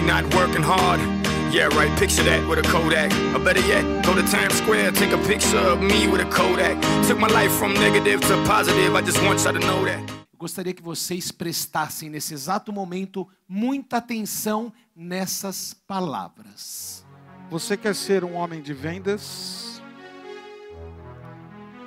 me 0.00 0.06
not 0.06 0.34
working 0.34 0.62
hard. 0.62 1.00
Yeah, 1.52 1.68
right, 1.76 1.90
picture 1.98 2.22
that 2.22 2.46
with 2.48 2.58
a 2.58 2.62
Kodak. 2.62 3.12
Or 3.34 3.40
better 3.44 3.60
yet, 3.60 4.04
go 4.04 4.14
to 4.14 4.22
Times 4.22 4.54
Square, 4.54 4.92
take 4.92 5.12
a 5.12 5.18
picture 5.18 5.58
of 5.58 5.80
me 5.80 6.06
with 6.06 6.20
a 6.20 6.30
Kodak. 6.30 6.76
Took 7.06 7.18
my 7.18 7.28
life 7.28 7.52
from 7.52 7.74
negative 7.74 8.20
to 8.22 8.44
positive, 8.44 8.94
I 8.94 9.02
just 9.02 9.22
want 9.22 9.42
y'all 9.44 9.52
to 9.52 9.58
know 9.58 9.84
that. 9.84 10.00
Gostaria 10.38 10.72
que 10.72 10.82
vocês 10.82 11.30
prestassem 11.30 12.08
nesse 12.08 12.32
exato 12.32 12.72
momento 12.72 13.28
muita 13.46 13.98
atenção 13.98 14.72
nessas 14.96 15.74
palavras. 15.86 17.04
Você 17.50 17.76
quer 17.76 17.94
ser 17.94 18.24
um 18.24 18.34
homem 18.34 18.62
de 18.62 18.72
vendas? 18.72 19.82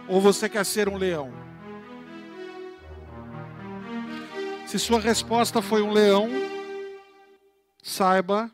Ou 0.07 0.21
você 0.21 0.48
quer 0.48 0.66
ser 0.66 0.88
um 0.88 0.98
leão? 0.98 1.32
Se 4.68 4.77
sua 4.77 5.00
resposta 5.00 5.61
foi 5.61 5.82
um 5.82 5.91
leão, 5.91 6.30
saiba 7.84 8.50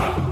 Come. 0.00 0.29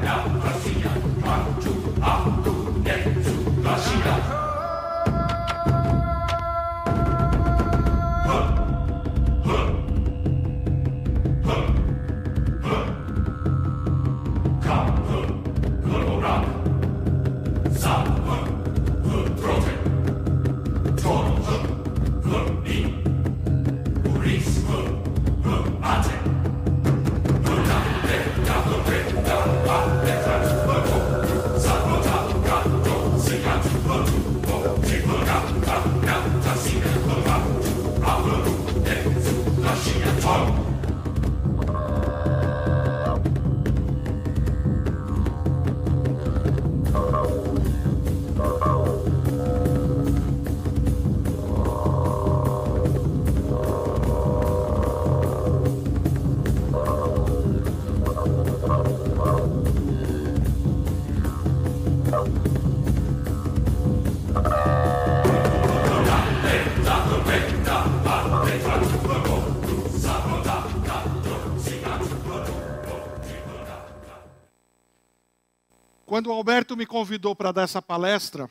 Quando 76.18 76.30
o 76.30 76.32
Alberto 76.32 76.76
me 76.76 76.84
convidou 76.84 77.32
para 77.36 77.52
dar 77.52 77.62
essa 77.62 77.80
palestra, 77.80 78.50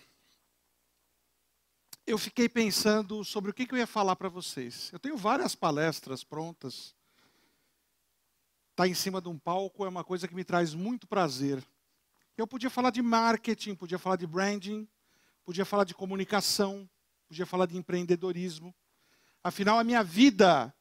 eu 2.05 2.17
fiquei 2.17 2.47
pensando 2.47 3.25
sobre 3.25 3.51
o 3.51 3.53
que, 3.53 3.67
eu 3.69 3.77
ia 3.77 3.85
falar 3.85 4.15
para 4.15 4.29
vocês. 4.29 4.89
Eu 4.93 4.99
tenho 4.99 5.17
várias 5.17 5.53
palestras 5.53 6.23
prontas. 6.23 6.95
Estar 8.71 8.83
tá 8.83 8.87
em 8.87 8.93
cima 8.93 9.19
de 9.19 9.27
um 9.27 9.37
palco 9.37 9.83
é 9.83 9.89
uma 9.89 10.01
coisa 10.01 10.29
que 10.29 10.33
me 10.33 10.45
traz 10.45 10.73
muito 10.73 11.05
prazer. 11.05 11.61
Eu 12.37 12.47
podia 12.47 12.69
falar 12.69 12.89
de 12.89 13.01
marketing, 13.01 13.75
podia 13.75 13.99
falar 13.99 14.15
de 14.15 14.25
branding, 14.25 14.87
podia 15.43 15.65
falar 15.65 15.83
de 15.83 15.93
comunicação, 15.93 16.89
podia 17.27 17.45
falar 17.45 17.65
de 17.65 17.75
empreendedorismo. 17.75 18.73
Afinal, 19.43 19.77
a 19.77 19.83
minha 19.83 20.05
vida 20.05 20.73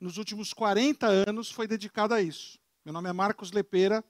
nos 0.00 0.16
últimos 0.16 0.52
40 0.52 1.06
anos 1.06 1.52
foi 1.52 1.68
dedicada 1.68 2.16
a 2.16 2.20
isso. 2.20 2.58
Meu 2.84 2.92
nome 2.92 3.08
é 3.08 3.12
Marcos 3.12 3.52
Lepeira 3.52 4.04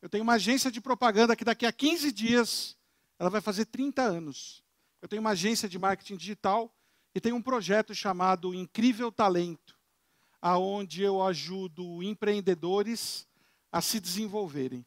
eu 0.00 0.08
tenho 0.08 0.22
uma 0.22 0.34
agência 0.34 0.70
de 0.70 0.80
propaganda 0.80 1.34
que 1.34 1.44
daqui 1.44 1.66
a 1.66 1.72
15 1.72 2.12
dias 2.12 2.76
ela 3.18 3.30
vai 3.30 3.40
fazer 3.40 3.66
30 3.66 4.02
anos. 4.02 4.62
Eu 5.02 5.08
tenho 5.08 5.20
uma 5.20 5.30
agência 5.30 5.68
de 5.68 5.78
marketing 5.78 6.16
digital 6.16 6.72
e 7.14 7.20
tenho 7.20 7.36
um 7.36 7.42
projeto 7.42 7.94
chamado 7.94 8.54
Incrível 8.54 9.10
Talento, 9.10 9.76
aonde 10.40 11.02
eu 11.02 11.22
ajudo 11.22 12.02
empreendedores 12.02 13.26
a 13.72 13.80
se 13.80 13.98
desenvolverem. 13.98 14.86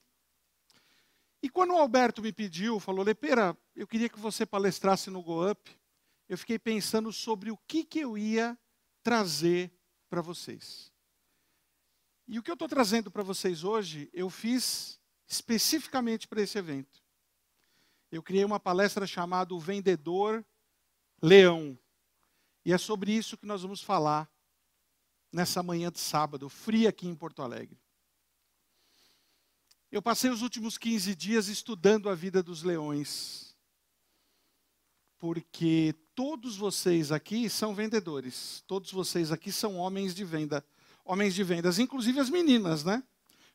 E 1.44 1.50
quando 1.50 1.74
o 1.74 1.78
Alberto 1.78 2.22
me 2.22 2.32
pediu, 2.32 2.80
falou: 2.80 3.04
"Lepeira, 3.04 3.58
eu 3.76 3.88
queria 3.88 4.08
que 4.08 4.20
você 4.20 4.46
palestrasse 4.46 5.10
no 5.10 5.22
Go 5.22 5.50
Up", 5.50 5.70
eu 6.30 6.38
fiquei 6.38 6.58
pensando 6.58 7.12
sobre 7.12 7.52
o 7.52 7.58
que 7.68 7.84
que 7.84 8.00
eu 8.00 8.18
ia 8.18 8.58
trazer 9.04 9.72
para 10.10 10.22
vocês. 10.22 10.92
E 12.28 12.40
o 12.40 12.44
que 12.44 12.50
eu 12.50 12.54
estou 12.54 12.70
trazendo 12.70 13.12
para 13.12 13.24
vocês 13.24 13.64
hoje, 13.66 14.10
eu 14.14 14.30
fiz 14.30 15.01
especificamente 15.32 16.28
para 16.28 16.42
esse 16.42 16.58
evento. 16.58 17.02
Eu 18.12 18.22
criei 18.22 18.44
uma 18.44 18.60
palestra 18.60 19.08
chamada 19.08 19.56
O 19.56 19.60
Vendedor 19.60 20.46
Leão. 21.22 21.80
E 22.66 22.74
é 22.74 22.78
sobre 22.78 23.14
isso 23.14 23.38
que 23.38 23.46
nós 23.46 23.62
vamos 23.62 23.82
falar 23.82 24.30
nessa 25.32 25.64
manhã 25.64 25.90
de 25.90 26.00
sábado, 26.00 26.50
fria 26.50 26.90
aqui 26.90 27.08
em 27.08 27.16
Porto 27.16 27.42
Alegre. 27.42 27.80
Eu 29.90 30.02
passei 30.02 30.30
os 30.30 30.42
últimos 30.42 30.78
15 30.78 31.16
dias 31.16 31.48
estudando 31.48 32.10
a 32.10 32.16
vida 32.16 32.44
dos 32.44 32.62
leões. 32.64 33.56
Porque 35.18 35.96
todos 36.14 36.58
vocês 36.58 37.12
aqui 37.12 37.50
são 37.50 37.74
vendedores. 37.74 38.64
Todos 38.68 38.92
vocês 38.92 39.32
aqui 39.32 39.52
são 39.52 39.78
homens 39.78 40.14
de 40.14 40.26
venda. 40.26 40.66
Homens 41.06 41.34
de 41.34 41.44
vendas, 41.44 41.80
inclusive 41.80 42.20
as 42.20 42.30
meninas, 42.30 42.84
né? 42.84 43.02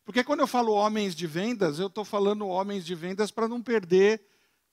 Porque 0.07 0.23
quando 0.23 0.39
eu 0.39 0.47
falo 0.47 0.73
homens 0.73 1.17
de 1.17 1.27
vendas, 1.27 1.81
eu 1.81 1.89
estou 1.89 2.05
falando 2.05 2.47
homens 2.47 2.87
de 2.87 2.95
vendas 2.95 3.33
para 3.33 3.49
não 3.49 3.61
perder 3.61 4.25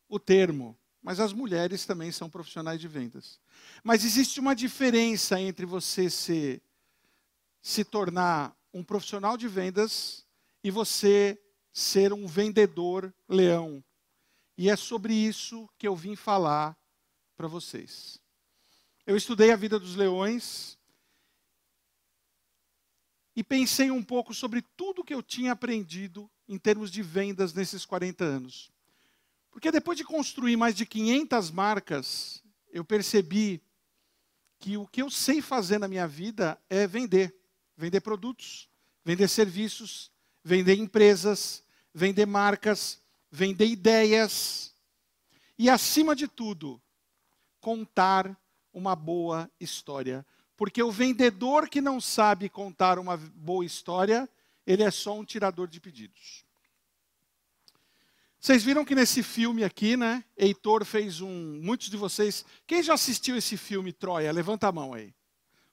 o 0.07 0.19
termo. 0.19 0.77
Mas 1.01 1.19
as 1.19 1.33
mulheres 1.33 1.88
também 1.88 2.11
são 2.11 2.29
profissionais 2.29 2.79
de 2.79 2.88
vendas. 2.88 3.39
Mas 3.83 4.05
existe 4.05 4.39
uma 4.39 4.55
diferença 4.55 5.41
entre 5.41 5.66
você 5.66 6.07
se, 6.07 6.61
se 7.63 7.83
tornar 7.83 8.55
um 8.72 8.83
profissional 8.83 9.35
de 9.35 9.47
vendas 9.47 10.23
e 10.63 10.69
você 10.69 11.41
ser 11.73 12.13
um 12.13 12.27
vendedor 12.27 13.11
leão. 13.27 13.83
E 14.55 14.69
é 14.69 14.75
sobre 14.75 15.16
isso 15.16 15.67
que 15.79 15.88
eu 15.88 15.95
vim 15.95 16.16
falar 16.16 16.77
para 17.35 17.47
vocês. 17.47 18.22
Eu 19.03 19.17
estudei 19.17 19.51
a 19.51 19.55
vida 19.55 19.79
dos 19.79 19.95
leões 19.95 20.77
e 23.35 23.44
pensei 23.44 23.89
um 23.89 24.03
pouco 24.03 24.33
sobre 24.33 24.61
tudo 24.75 25.03
que 25.03 25.13
eu 25.13 25.23
tinha 25.23 25.51
aprendido 25.51 26.29
em 26.47 26.57
termos 26.57 26.91
de 26.91 27.01
vendas 27.01 27.53
nesses 27.53 27.85
40 27.85 28.23
anos. 28.23 28.71
Porque 29.51 29.71
depois 29.71 29.97
de 29.97 30.03
construir 30.03 30.55
mais 30.55 30.75
de 30.75 30.85
500 30.85 31.51
marcas, 31.51 32.43
eu 32.72 32.83
percebi 32.83 33.61
que 34.59 34.78
o 34.78 34.87
que 34.87 35.02
eu 35.02 35.09
sei 35.09 35.41
fazer 35.41 35.78
na 35.78 35.87
minha 35.87 36.08
vida 36.08 36.59
é 36.69 36.87
vender. 36.87 37.35
Vender 37.75 38.02
produtos, 38.02 38.69
vender 39.03 39.28
serviços, 39.28 40.11
vender 40.43 40.75
empresas, 40.75 41.63
vender 41.93 42.25
marcas, 42.25 42.99
vender 43.31 43.67
ideias. 43.67 44.73
E, 45.58 45.69
acima 45.69 46.16
de 46.16 46.28
tudo, 46.28 46.81
contar 47.59 48.40
uma 48.73 48.96
boa 48.96 49.49
história. 49.59 50.25
Porque 50.55 50.82
o 50.82 50.91
vendedor 50.91 51.67
que 51.67 51.82
não 51.82 52.00
sabe 52.00 52.50
contar 52.50 53.00
uma 53.00 53.17
boa 53.17 53.66
história, 53.66 54.29
ele 54.66 54.84
é 54.84 54.91
só 54.91 55.17
um 55.17 55.26
tirador 55.26 55.67
de 55.67 55.79
pedidos. 55.79 56.46
Vocês 58.40 58.61
viram 58.61 58.84
que 58.84 58.94
nesse 58.94 59.23
filme 59.23 59.64
aqui, 59.64 59.96
né? 59.96 60.22
Heitor 60.35 60.84
fez 60.84 61.22
um. 61.22 61.61
Muitos 61.61 61.90
de 61.90 61.96
vocês. 61.96 62.44
Quem 62.67 62.84
já 62.84 62.94
assistiu 62.94 63.38
esse 63.38 63.55
filme, 63.55 63.94
Troia? 63.94 64.29
Levanta 64.34 64.67
a 64.67 64.72
mão 64.72 64.94
aí. 64.94 65.14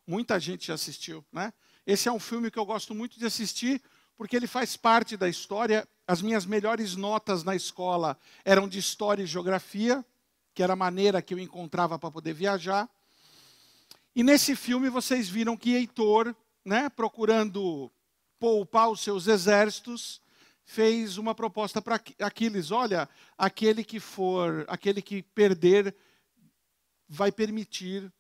Muita 0.06 0.38
gente 0.38 0.68
já 0.68 0.74
assistiu, 0.74 1.24
né? 1.32 1.52
Esse 1.84 2.08
é 2.08 2.12
um 2.12 2.20
filme 2.20 2.48
que 2.48 2.58
eu 2.58 2.64
gosto 2.64 2.94
muito 2.94 3.18
de 3.18 3.26
assistir, 3.26 3.82
porque 4.16 4.36
ele 4.36 4.46
faz 4.46 4.76
parte 4.76 5.16
da 5.16 5.28
história. 5.28 5.86
As 6.06 6.22
minhas 6.22 6.46
melhores 6.46 6.94
notas 6.94 7.42
na 7.42 7.56
escola 7.56 8.16
eram 8.44 8.68
de 8.68 8.78
história 8.78 9.24
e 9.24 9.26
geografia, 9.26 10.04
que 10.54 10.62
era 10.62 10.74
a 10.74 10.76
maneira 10.76 11.20
que 11.20 11.34
eu 11.34 11.40
encontrava 11.40 11.98
para 11.98 12.10
poder 12.10 12.34
viajar. 12.34 12.88
E 14.14 14.22
nesse 14.22 14.56
filme 14.56 14.88
vocês 14.88 15.28
viram 15.28 15.56
que 15.56 15.74
Heitor, 15.74 16.34
né, 16.64 16.88
procurando 16.88 17.90
poupar 18.38 18.90
os 18.90 19.00
seus 19.00 19.28
exércitos, 19.28 20.20
fez 20.64 21.18
uma 21.18 21.34
proposta 21.34 21.80
para 21.80 22.00
Aquiles: 22.20 22.70
olha, 22.70 23.08
aquele 23.38 23.84
que 23.84 24.00
for, 24.00 24.64
aquele 24.68 25.00
que 25.00 25.22
perder, 25.22 25.94
vai 27.08 27.30
permitir, 27.30 28.12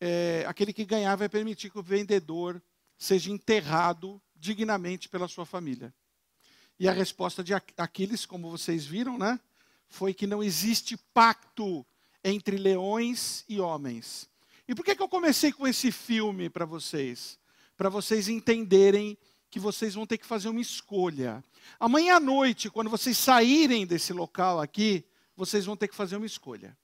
é, 0.00 0.44
aquele 0.46 0.72
que 0.72 0.84
ganhar 0.84 1.16
vai 1.16 1.28
permitir 1.28 1.70
que 1.70 1.78
o 1.78 1.82
vendedor 1.82 2.62
seja 2.98 3.30
enterrado 3.30 4.20
dignamente 4.34 5.08
pela 5.08 5.28
sua 5.28 5.46
família. 5.46 5.94
E 6.78 6.88
a 6.88 6.92
resposta 6.92 7.42
de 7.42 7.54
Aquiles, 7.54 8.26
como 8.26 8.50
vocês 8.50 8.84
viram, 8.84 9.16
né, 9.16 9.40
foi 9.88 10.12
que 10.12 10.26
não 10.26 10.42
existe 10.42 10.96
pacto 11.14 11.86
entre 12.22 12.56
leões 12.58 13.44
e 13.48 13.60
homens. 13.60 14.28
E 14.68 14.74
por 14.74 14.84
que, 14.84 14.96
que 14.96 15.02
eu 15.02 15.08
comecei 15.08 15.52
com 15.52 15.66
esse 15.66 15.92
filme 15.92 16.50
para 16.50 16.64
vocês? 16.64 17.38
Para 17.76 17.88
vocês 17.88 18.28
entenderem 18.28 19.16
que 19.48 19.60
vocês 19.60 19.94
vão 19.94 20.06
ter 20.06 20.18
que 20.18 20.26
fazer 20.26 20.48
uma 20.48 20.60
escolha. 20.60 21.42
Amanhã 21.78 22.16
à 22.16 22.20
noite, 22.20 22.68
quando 22.68 22.90
vocês 22.90 23.16
saírem 23.16 23.86
desse 23.86 24.12
local 24.12 24.60
aqui, 24.60 25.04
vocês 25.36 25.64
vão 25.64 25.76
ter 25.76 25.88
que 25.88 25.94
fazer 25.94 26.16
uma 26.16 26.26
escolha. 26.26 26.76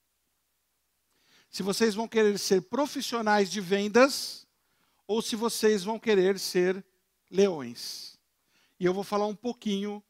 Se 1.49 1.61
vocês 1.61 1.93
vão 1.93 2.07
querer 2.07 2.37
ser 2.39 2.61
profissionais 2.61 3.51
de 3.51 3.59
vendas 3.59 4.47
ou 5.05 5.21
se 5.21 5.35
vocês 5.35 5.83
vão 5.83 5.99
querer 5.99 6.39
ser 6.39 6.83
leões. 7.29 8.17
E 8.79 8.85
eu 8.85 8.93
vou 8.93 9.03
falar 9.03 9.27
um 9.27 9.35
pouquinho 9.35 10.03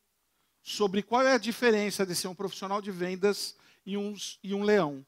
sobre 0.62 1.04
qual 1.04 1.24
é 1.24 1.34
a 1.34 1.38
diferença 1.38 2.06
de 2.06 2.16
ser 2.16 2.28
um 2.28 2.36
profissional 2.36 2.82
de 2.82 2.92
vendas 2.92 3.56
e 3.86 3.98
um, 3.98 4.16
e 4.42 4.54
um 4.54 4.64
leão. 4.64 5.06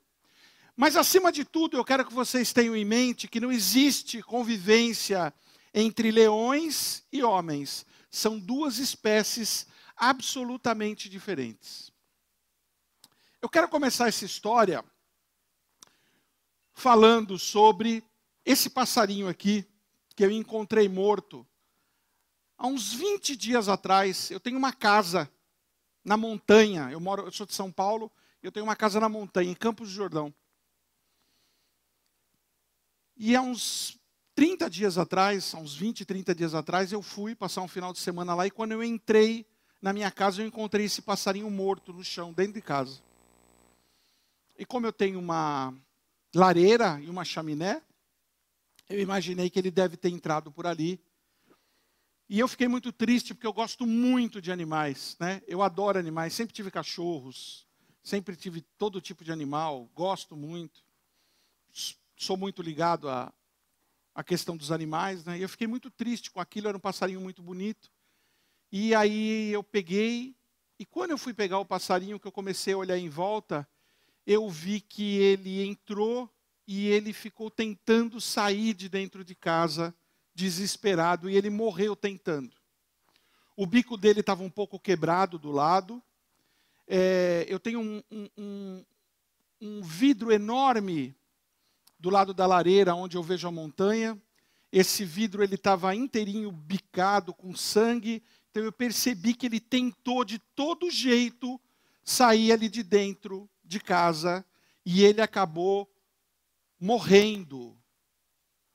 Mas, 0.76 0.98
acima 0.98 1.32
de 1.32 1.46
tudo, 1.46 1.78
eu 1.78 1.86
quero 1.86 2.06
que 2.06 2.14
vocês 2.14 2.52
tenham 2.52 2.76
em 2.76 2.84
mente 2.84 3.28
que 3.28 3.40
não 3.40 3.52
existe 3.52 4.22
convivência 4.22 5.34
entre 5.74 6.12
leões 6.12 7.04
e 7.12 7.24
homens. 7.24 7.86
São 8.10 8.38
duas 8.38 8.78
espécies 8.78 9.68
absolutamente 9.96 11.10
diferentes. 11.10 11.92
Eu 13.42 13.50
quero 13.50 13.70
começar 13.70 14.08
essa 14.08 14.26
história 14.26 14.84
falando 16.74 17.40
sobre 17.40 18.04
esse 18.46 18.70
passarinho 18.70 19.28
aqui, 19.30 19.66
que 20.16 20.26
eu 20.26 20.32
encontrei 20.32 20.90
morto. 20.90 21.48
Há 22.58 22.68
uns 22.68 22.94
20 22.94 23.36
dias 23.36 23.70
atrás, 23.70 24.30
eu 24.30 24.40
tenho 24.40 24.58
uma 24.58 24.74
casa 24.74 25.32
na 26.04 26.18
montanha. 26.18 26.90
Eu 26.92 27.00
moro, 27.00 27.24
eu 27.24 27.32
sou 27.32 27.46
de 27.46 27.54
São 27.54 27.72
Paulo, 27.72 28.12
eu 28.44 28.52
tenho 28.52 28.66
uma 28.66 28.76
casa 28.76 29.00
na 29.00 29.10
montanha, 29.10 29.52
em 29.52 29.56
Campos 29.56 29.90
do 29.90 29.96
Jordão. 29.96 30.34
E 33.18 33.36
há 33.36 33.42
uns 33.42 33.98
30 34.36 34.70
dias 34.70 34.98
atrás, 34.98 35.54
há 35.56 35.58
uns 35.58 35.74
20, 35.74 36.04
30 36.04 36.36
dias 36.36 36.54
atrás, 36.54 36.92
eu 36.92 37.02
fui 37.02 37.34
passar 37.34 37.62
um 37.62 37.68
final 37.68 37.94
de 37.94 38.00
semana 38.00 38.36
lá 38.36 38.46
e 38.46 38.52
quando 38.52 38.74
eu 38.74 38.84
entrei 38.84 39.46
na 39.82 39.94
minha 39.94 40.12
casa, 40.12 40.42
eu 40.42 40.48
encontrei 40.48 40.86
esse 40.86 41.02
passarinho 41.02 41.50
morto 41.50 41.94
no 41.94 42.04
chão, 42.04 42.34
dentro 42.34 42.54
de 42.54 42.62
casa. 42.62 43.02
E 44.58 44.66
como 44.66 44.86
eu 44.86 44.92
tenho 44.92 45.20
uma 45.20 45.74
lareira 46.34 47.00
e 47.02 47.10
uma 47.10 47.24
chaminé, 47.24 47.82
eu 48.90 49.00
imaginei 49.00 49.50
que 49.50 49.60
ele 49.60 49.72
deve 49.72 49.96
ter 49.96 50.10
entrado 50.10 50.52
por 50.52 50.68
ali. 50.68 51.00
E 52.28 52.40
eu 52.40 52.48
fiquei 52.48 52.68
muito 52.68 52.92
triste 52.92 53.34
porque 53.34 53.48
eu 53.48 53.54
gosto 53.54 53.86
muito 53.86 54.42
de 54.42 54.52
animais, 54.52 55.16
né? 55.20 55.42
Eu 55.48 55.62
adoro 55.62 55.98
animais, 55.98 56.34
sempre 56.34 56.54
tive 56.54 56.70
cachorros, 56.70 57.66
sempre 58.04 58.36
tive 58.36 58.62
todo 58.78 59.00
tipo 59.00 59.24
de 59.24 59.32
animal, 59.32 59.90
gosto 59.94 60.36
muito 60.36 60.84
sou 62.16 62.38
muito 62.38 62.62
ligado 62.62 63.10
à, 63.10 63.34
à 64.14 64.24
questão 64.24 64.56
dos 64.56 64.72
animais, 64.72 65.26
né? 65.26 65.38
E 65.38 65.42
eu 65.42 65.50
fiquei 65.50 65.68
muito 65.68 65.92
triste 65.92 66.32
com 66.32 66.40
aquilo, 66.40 66.68
era 66.68 66.78
um 66.78 66.82
passarinho 66.82 67.22
muito 67.22 67.42
bonito. 67.42 67.92
E 68.72 68.96
aí 68.96 69.52
eu 69.52 69.64
peguei, 69.64 70.36
e 70.80 70.86
quando 70.86 71.12
eu 71.12 71.18
fui 71.18 71.34
pegar 71.34 71.60
o 71.60 71.66
passarinho, 71.66 72.20
que 72.20 72.28
eu 72.28 72.32
comecei 72.32 72.74
a 72.74 72.78
olhar 72.78 72.98
em 72.98 73.10
volta, 73.10 73.68
eu 74.26 74.50
vi 74.50 74.82
que 74.82 75.18
ele 75.18 75.66
entrou 75.66 76.30
e 76.68 76.88
ele 76.88 77.14
ficou 77.14 77.52
tentando 77.52 78.20
sair 78.20 78.74
de 78.74 78.90
dentro 78.90 79.24
de 79.24 79.36
casa, 79.36 79.94
desesperado, 80.34 81.30
e 81.30 81.38
ele 81.38 81.50
morreu 81.50 81.96
tentando. 81.96 82.56
O 83.56 83.66
bico 83.66 83.96
dele 83.96 84.20
estava 84.20 84.44
um 84.44 84.50
pouco 84.50 84.80
quebrado 84.80 85.38
do 85.38 85.52
lado. 85.52 86.04
É, 86.88 87.46
eu 87.48 87.60
tenho 87.60 87.80
um, 87.80 88.04
um, 88.12 88.30
um, 88.38 88.86
um 89.62 89.82
vidro 89.82 90.32
enorme 90.32 91.16
do 92.00 92.10
lado 92.10 92.34
da 92.34 92.46
lareira, 92.46 92.96
onde 92.96 93.18
eu 93.18 93.24
vejo 93.24 93.48
a 93.48 93.52
montanha. 93.52 94.20
Esse 94.72 95.06
vidro 95.06 95.44
ele 95.44 95.56
estava 95.56 95.96
inteirinho 95.96 96.52
bicado 96.52 97.34
com 97.34 97.56
sangue, 97.56 98.24
então 98.50 98.64
eu 98.64 98.72
percebi 98.72 99.34
que 99.34 99.46
ele 99.46 99.60
tentou 99.60 100.26
de 100.26 100.40
todo 100.40 100.92
jeito 100.92 101.60
sair 102.04 102.52
ali 102.52 102.70
de 102.70 102.84
dentro 102.84 103.50
de 103.64 103.80
casa 103.80 104.46
e 104.86 105.04
ele 105.04 105.22
acabou 105.22 105.90
morrendo 106.80 107.78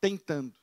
tentando. 0.00 0.54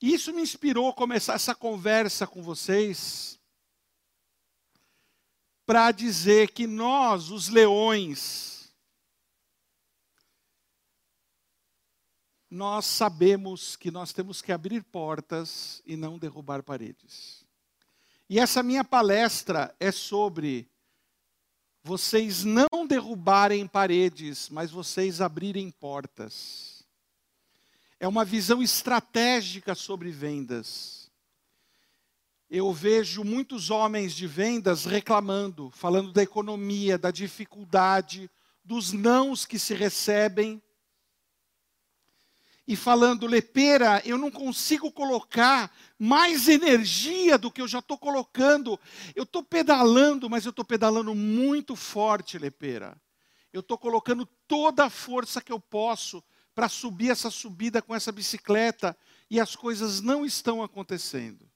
Isso 0.00 0.32
me 0.32 0.42
inspirou 0.42 0.88
a 0.88 0.94
começar 0.94 1.34
essa 1.34 1.54
conversa 1.54 2.26
com 2.26 2.40
vocês 2.40 3.38
para 5.66 5.90
dizer 5.90 6.52
que 6.52 6.66
nós, 6.66 7.30
os 7.30 7.48
leões, 7.48 8.57
nós 12.50 12.86
sabemos 12.86 13.76
que 13.76 13.90
nós 13.90 14.12
temos 14.12 14.40
que 14.40 14.52
abrir 14.52 14.82
portas 14.82 15.82
e 15.84 15.96
não 15.96 16.18
derrubar 16.18 16.62
paredes. 16.62 17.44
E 18.28 18.38
essa 18.38 18.62
minha 18.62 18.84
palestra 18.84 19.74
é 19.78 19.90
sobre 19.90 20.68
vocês 21.82 22.44
não 22.44 22.86
derrubarem 22.86 23.66
paredes, 23.66 24.48
mas 24.50 24.70
vocês 24.70 25.20
abrirem 25.20 25.70
portas. 25.70 26.84
É 28.00 28.06
uma 28.06 28.24
visão 28.24 28.62
estratégica 28.62 29.74
sobre 29.74 30.10
vendas. 30.10 31.10
Eu 32.50 32.72
vejo 32.72 33.24
muitos 33.24 33.70
homens 33.70 34.14
de 34.14 34.26
vendas 34.26 34.84
reclamando, 34.84 35.70
falando 35.70 36.12
da 36.12 36.22
economia, 36.22 36.96
da 36.96 37.10
dificuldade, 37.10 38.30
dos 38.64 38.92
nãos 38.92 39.44
que 39.44 39.58
se 39.58 39.74
recebem 39.74 40.62
e 42.68 42.76
falando, 42.76 43.26
Lepera, 43.26 44.02
eu 44.04 44.18
não 44.18 44.30
consigo 44.30 44.92
colocar 44.92 45.74
mais 45.98 46.48
energia 46.48 47.38
do 47.38 47.50
que 47.50 47.62
eu 47.62 47.66
já 47.66 47.78
estou 47.78 47.96
colocando. 47.96 48.78
Eu 49.16 49.22
estou 49.22 49.42
pedalando, 49.42 50.28
mas 50.28 50.44
eu 50.44 50.50
estou 50.50 50.66
pedalando 50.66 51.14
muito 51.14 51.74
forte, 51.74 52.36
Lepera. 52.36 53.00
Eu 53.54 53.60
estou 53.60 53.78
colocando 53.78 54.26
toda 54.46 54.84
a 54.84 54.90
força 54.90 55.40
que 55.40 55.50
eu 55.50 55.58
posso 55.58 56.22
para 56.54 56.68
subir 56.68 57.08
essa 57.10 57.30
subida 57.30 57.80
com 57.80 57.94
essa 57.94 58.12
bicicleta 58.12 58.94
e 59.30 59.40
as 59.40 59.56
coisas 59.56 60.02
não 60.02 60.26
estão 60.26 60.62
acontecendo. 60.62 61.50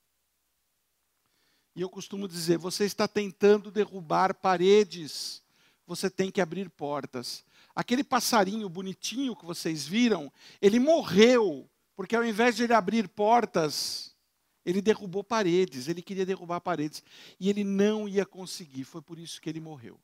E 1.77 1.83
eu 1.83 1.91
costumo 1.91 2.27
dizer: 2.27 2.57
você 2.57 2.87
está 2.87 3.07
tentando 3.07 3.71
derrubar 3.71 4.33
paredes, 4.33 5.42
você 5.95 6.09
tem 6.09 6.31
que 6.31 6.41
abrir 6.41 6.71
portas. 6.71 7.45
Aquele 7.75 8.03
passarinho 8.03 8.69
bonitinho 8.69 9.37
que 9.37 9.45
vocês 9.45 9.87
viram, 9.87 10.33
ele 10.61 10.79
morreu, 10.79 11.69
porque 11.95 12.17
ao 12.17 12.25
invés 12.25 12.57
de 12.57 12.65
ele 12.65 12.73
abrir 12.73 13.09
portas, 13.09 14.17
ele 14.65 14.81
derrubou 14.81 15.23
paredes, 15.23 15.89
ele 15.89 16.01
queria 16.01 16.25
derrubar 16.25 16.61
paredes, 16.61 17.03
e 17.39 17.51
ele 17.51 17.63
não 17.63 18.09
ia 18.09 18.25
conseguir, 18.25 18.85
foi 18.85 19.03
por 19.03 19.19
isso 19.19 19.41
que 19.41 19.51
ele 19.51 19.61
morreu. 19.61 20.01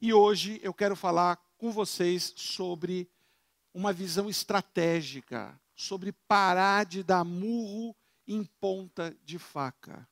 E 0.00 0.12
hoje 0.12 0.60
eu 0.62 0.74
quero 0.74 0.96
falar 0.96 1.36
com 1.56 1.70
vocês 1.70 2.34
sobre 2.36 3.08
uma 3.72 3.92
visão 3.92 4.28
estratégica, 4.28 5.58
sobre 5.74 6.12
parar 6.12 6.84
de 6.84 7.02
dar 7.02 7.24
murro 7.24 7.96
em 8.26 8.44
ponta 8.44 9.16
de 9.24 9.38
faca. 9.38 10.06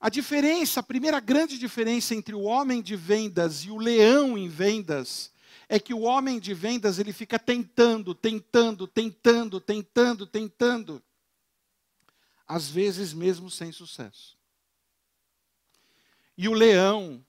A 0.00 0.08
diferença, 0.08 0.80
a 0.80 0.82
primeira 0.82 1.20
grande 1.20 1.58
diferença 1.58 2.14
entre 2.14 2.34
o 2.34 2.40
homem 2.40 2.80
de 2.80 2.96
vendas 2.96 3.64
e 3.64 3.70
o 3.70 3.76
leão 3.76 4.38
em 4.38 4.48
vendas 4.48 5.30
é 5.68 5.78
que 5.78 5.92
o 5.92 6.00
homem 6.00 6.40
de 6.40 6.54
vendas 6.54 6.98
ele 6.98 7.12
fica 7.12 7.38
tentando, 7.38 8.14
tentando, 8.14 8.86
tentando, 8.86 9.60
tentando, 9.60 10.26
tentando, 10.26 11.02
às 12.48 12.68
vezes 12.68 13.12
mesmo 13.12 13.50
sem 13.50 13.70
sucesso. 13.70 14.38
E 16.36 16.48
o 16.48 16.54
leão, 16.54 17.22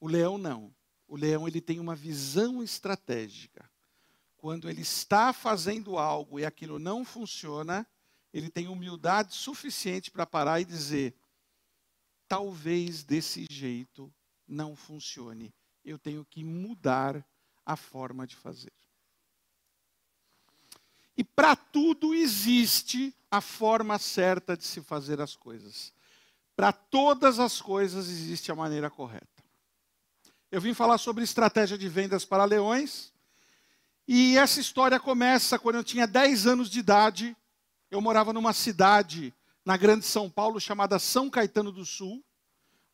o 0.00 0.08
leão 0.08 0.38
não. 0.38 0.74
O 1.06 1.16
leão 1.16 1.46
ele 1.46 1.60
tem 1.60 1.78
uma 1.78 1.94
visão 1.94 2.62
estratégica. 2.62 3.70
Quando 4.38 4.70
ele 4.70 4.80
está 4.80 5.34
fazendo 5.34 5.98
algo 5.98 6.40
e 6.40 6.46
aquilo 6.46 6.78
não 6.78 7.04
funciona, 7.04 7.86
ele 8.32 8.48
tem 8.48 8.68
humildade 8.68 9.34
suficiente 9.34 10.10
para 10.10 10.26
parar 10.26 10.60
e 10.60 10.64
dizer: 10.64 11.14
talvez 12.34 13.04
desse 13.04 13.46
jeito 13.48 14.12
não 14.48 14.74
funcione. 14.74 15.54
Eu 15.84 15.96
tenho 15.96 16.24
que 16.24 16.42
mudar 16.42 17.24
a 17.64 17.76
forma 17.76 18.26
de 18.26 18.34
fazer. 18.34 18.72
E 21.16 21.22
para 21.22 21.54
tudo 21.54 22.12
existe 22.12 23.14
a 23.30 23.40
forma 23.40 24.00
certa 24.00 24.56
de 24.56 24.64
se 24.64 24.82
fazer 24.82 25.20
as 25.20 25.36
coisas. 25.36 25.92
Para 26.56 26.72
todas 26.72 27.38
as 27.38 27.60
coisas 27.60 28.08
existe 28.08 28.50
a 28.50 28.56
maneira 28.56 28.90
correta. 28.90 29.44
Eu 30.50 30.60
vim 30.60 30.74
falar 30.74 30.98
sobre 30.98 31.22
estratégia 31.22 31.78
de 31.78 31.88
vendas 31.88 32.24
para 32.24 32.44
leões. 32.44 33.12
E 34.08 34.36
essa 34.36 34.58
história 34.58 34.98
começa 34.98 35.56
quando 35.56 35.76
eu 35.76 35.84
tinha 35.84 36.04
10 36.04 36.48
anos 36.48 36.68
de 36.68 36.80
idade. 36.80 37.36
Eu 37.92 38.00
morava 38.00 38.32
numa 38.32 38.52
cidade 38.52 39.32
na 39.64 39.76
Grande 39.76 40.04
São 40.04 40.28
Paulo 40.28 40.60
chamada 40.60 40.98
São 40.98 41.30
Caetano 41.30 41.72
do 41.72 41.84
Sul. 41.84 42.22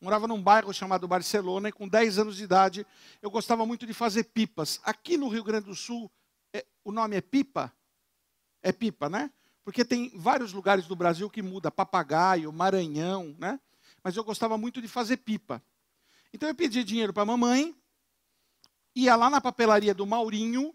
Morava 0.01 0.27
num 0.27 0.43
bairro 0.43 0.73
chamado 0.73 1.07
Barcelona 1.07 1.69
e 1.69 1.73
com 1.73 1.87
10 1.87 2.19
anos 2.19 2.37
de 2.37 2.45
idade 2.45 2.87
eu 3.21 3.31
gostava 3.31 3.67
muito 3.67 3.87
de 3.87 3.93
fazer 3.93 4.25
pipas. 4.25 4.81
Aqui 4.85 5.19
no 5.19 5.29
Rio 5.29 5.45
Grande 5.45 5.67
do 5.67 5.75
Sul, 5.75 6.11
é, 6.55 6.65
o 6.85 6.93
nome 6.93 7.17
é 7.17 7.21
pipa? 7.21 7.73
É 8.63 8.73
pipa, 8.73 9.11
né? 9.11 9.31
Porque 9.63 9.85
tem 9.85 10.11
vários 10.17 10.53
lugares 10.53 10.87
do 10.87 10.97
Brasil 10.97 11.29
que 11.29 11.43
muda, 11.43 11.71
papagaio, 11.71 12.53
Maranhão, 12.53 13.37
né? 13.39 13.61
Mas 14.03 14.17
eu 14.17 14.25
gostava 14.25 14.57
muito 14.57 14.81
de 14.81 14.89
fazer 14.89 15.19
pipa. 15.19 15.63
Então 16.33 16.49
eu 16.49 16.55
pedi 16.55 16.83
dinheiro 16.83 17.13
para 17.13 17.25
a 17.25 17.27
mamãe, 17.27 17.75
ia 18.95 19.17
lá 19.17 19.29
na 19.29 19.41
papelaria 19.41 19.95
do 19.95 20.07
Maurinho, 20.07 20.75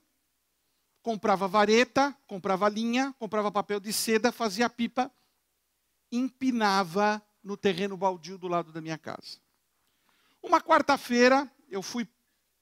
comprava 1.01 1.47
vareta, 1.47 2.15
comprava 2.27 2.69
linha, 2.69 3.15
comprava 3.17 3.51
papel 3.51 3.79
de 3.79 3.91
seda, 3.91 4.31
fazia 4.31 4.69
pipa, 4.69 5.11
empinava 6.15 7.21
no 7.43 7.55
terreno 7.55 7.95
baldio 7.95 8.37
do 8.37 8.47
lado 8.47 8.71
da 8.71 8.81
minha 8.81 8.97
casa. 8.97 9.37
Uma 10.41 10.61
quarta-feira, 10.61 11.49
eu 11.69 11.81
fui 11.81 12.07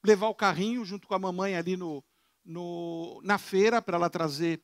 levar 0.03 0.27
o 0.27 0.35
carrinho 0.35 0.83
junto 0.83 1.07
com 1.07 1.15
a 1.15 1.19
mamãe 1.19 1.55
ali 1.55 1.77
no, 1.77 2.03
no 2.43 3.21
na 3.23 3.37
feira 3.37 3.81
para 3.81 3.97
ela 3.97 4.09
trazer 4.09 4.61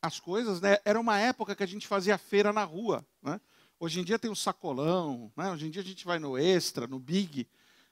as 0.00 0.18
coisas. 0.18 0.60
Né? 0.60 0.78
Era 0.84 0.98
uma 1.00 1.18
época 1.18 1.54
que 1.54 1.62
a 1.62 1.66
gente 1.66 1.86
fazia 1.86 2.18
feira 2.18 2.52
na 2.52 2.64
rua. 2.64 3.06
Né? 3.22 3.40
Hoje 3.78 4.00
em 4.00 4.04
dia 4.04 4.18
tem 4.18 4.30
o 4.30 4.36
sacolão, 4.36 5.32
né? 5.36 5.50
hoje 5.52 5.66
em 5.66 5.70
dia 5.70 5.82
a 5.82 5.84
gente 5.84 6.04
vai 6.04 6.18
no 6.18 6.36
Extra, 6.36 6.86
no 6.86 6.98
Big. 6.98 7.48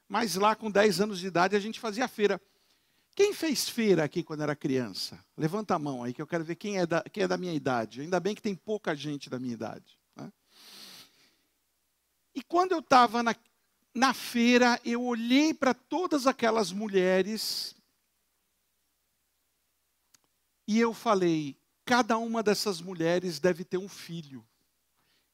Mas 0.08 0.34
lá 0.34 0.56
com 0.56 0.70
10 0.70 1.00
anos 1.00 1.20
de 1.20 1.28
idade 1.28 1.54
a 1.54 1.60
gente 1.60 1.78
fazia 1.78 2.08
feira. 2.08 2.40
Quem 3.14 3.32
fez 3.32 3.68
feira 3.68 4.04
aqui 4.04 4.22
quando 4.22 4.42
era 4.42 4.56
criança? 4.56 5.22
Levanta 5.36 5.74
a 5.74 5.78
mão 5.78 6.02
aí 6.02 6.12
que 6.12 6.22
eu 6.22 6.26
quero 6.26 6.44
ver 6.44 6.56
quem 6.56 6.78
é 6.78 6.86
da, 6.86 7.02
quem 7.02 7.24
é 7.24 7.28
da 7.28 7.36
minha 7.36 7.52
idade. 7.52 8.00
Ainda 8.00 8.18
bem 8.18 8.34
que 8.34 8.42
tem 8.42 8.54
pouca 8.54 8.94
gente 8.94 9.28
da 9.28 9.38
minha 9.38 9.52
idade. 9.52 9.99
E 12.34 12.42
quando 12.42 12.72
eu 12.72 12.80
estava 12.80 13.22
na, 13.22 13.34
na 13.94 14.14
feira, 14.14 14.80
eu 14.84 15.02
olhei 15.02 15.52
para 15.52 15.74
todas 15.74 16.26
aquelas 16.26 16.72
mulheres 16.72 17.74
e 20.66 20.78
eu 20.78 20.94
falei: 20.94 21.56
cada 21.84 22.16
uma 22.16 22.42
dessas 22.42 22.80
mulheres 22.80 23.40
deve 23.40 23.64
ter 23.64 23.78
um 23.78 23.88
filho. 23.88 24.46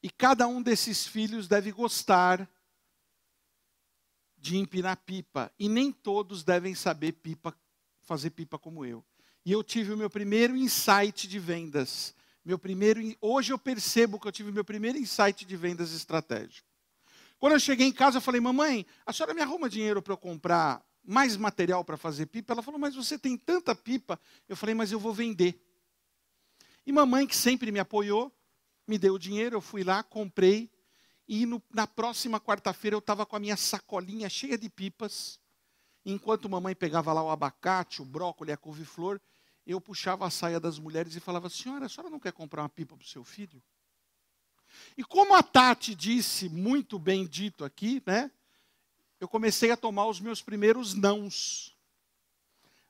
E 0.03 0.09
cada 0.09 0.47
um 0.47 0.63
desses 0.63 1.07
filhos 1.07 1.49
deve 1.49 1.73
gostar 1.73 2.49
de 4.39 4.57
empinar 4.57 4.97
pipa. 4.99 5.53
E 5.59 5.69
nem 5.69 5.91
todos 5.93 6.43
devem 6.43 6.75
saber 6.75 7.13
pipa, 7.13 7.55
fazer 8.01 8.31
pipa 8.31 8.59
como 8.59 8.85
eu. 8.85 9.05
E 9.45 9.53
eu 9.53 9.63
tive 9.63 9.93
o 9.93 9.97
meu 9.97 10.09
primeiro 10.09 10.57
insight 10.57 11.29
de 11.29 11.39
vendas. 11.39 12.15
Meu 12.45 12.59
primeiro, 12.59 13.01
hoje 13.21 13.53
eu 13.53 13.59
percebo 13.59 14.19
que 14.19 14.29
eu 14.29 14.33
tive 14.33 14.51
o 14.51 14.55
meu 14.55 14.65
primeiro 14.65 14.97
insight 14.97 15.45
de 15.45 15.57
vendas 15.57 15.93
estratégico. 15.93 16.67
Quando 17.39 17.53
eu 17.53 17.61
cheguei 17.61 17.87
em 17.87 17.93
casa, 17.93 18.19
eu 18.19 18.23
falei, 18.23 18.41
mamãe, 18.41 18.87
a 19.05 19.13
senhora 19.13 19.35
me 19.35 19.43
arruma 19.43 19.69
dinheiro 19.69 20.01
para 20.01 20.13
eu 20.13 20.19
comprar 20.19 20.85
mais 21.05 21.37
material 21.37 21.85
para 21.85 21.97
fazer 21.97 22.27
pipa? 22.27 22.53
Ela 22.53 22.63
falou, 22.63 22.81
mas 22.81 22.95
você 22.95 23.19
tem 23.19 23.37
tanta 23.37 23.75
pipa. 23.75 24.19
Eu 24.49 24.57
falei, 24.57 24.75
mas 24.75 24.91
eu 24.91 24.99
vou 24.99 25.13
vender. 25.13 25.61
E 26.87 26.93
mamãe, 26.93 27.27
que 27.27 27.37
sempre 27.37 27.71
me 27.71 27.79
apoiou, 27.79 28.33
me 28.87 28.99
deu 28.99 29.15
o 29.15 29.19
dinheiro, 29.19 29.57
eu 29.57 29.61
fui 29.61 29.83
lá, 29.85 30.03
comprei 30.03 30.71
e 31.29 31.45
no, 31.45 31.63
na 31.75 31.87
próxima 31.87 32.41
quarta-feira 32.41 32.95
eu 32.95 33.01
estava 33.01 33.27
com 33.27 33.35
a 33.35 33.41
minha 33.41 33.57
sacolinha 33.57 34.29
cheia 34.29 34.57
de 34.57 34.69
pipas. 34.69 35.41
Enquanto 36.05 36.49
mamãe 36.49 36.75
pegava 36.75 37.13
lá 37.13 37.23
o 37.23 37.31
abacate, 37.31 38.01
o 38.01 38.05
brócolis, 38.05 38.55
a 38.55 38.57
couve-flor, 38.57 39.21
eu 39.67 39.81
puxava 39.81 40.25
a 40.25 40.31
saia 40.31 40.61
das 40.61 40.79
mulheres 40.79 41.17
e 41.17 41.21
falava: 41.21 41.51
Senhora, 41.51 41.87
a 41.87 41.89
senhora 41.89 42.11
não 42.11 42.21
quer 42.21 42.33
comprar 42.33 42.63
uma 42.63 42.69
pipa 42.69 42.97
para 42.97 43.05
o 43.05 43.09
seu 43.09 43.25
filho? 43.25 43.61
E 44.97 45.05
como 45.05 45.35
a 45.35 45.43
Tati 45.43 45.95
disse, 45.95 46.49
muito 46.49 46.99
bem 46.99 47.27
dito 47.27 47.65
aqui, 47.65 48.03
né? 48.07 48.31
Eu 49.21 49.29
comecei 49.29 49.71
a 49.71 49.77
tomar 49.77 50.07
os 50.07 50.21
meus 50.21 50.43
primeiros 50.43 50.95
nãos. 50.95 51.77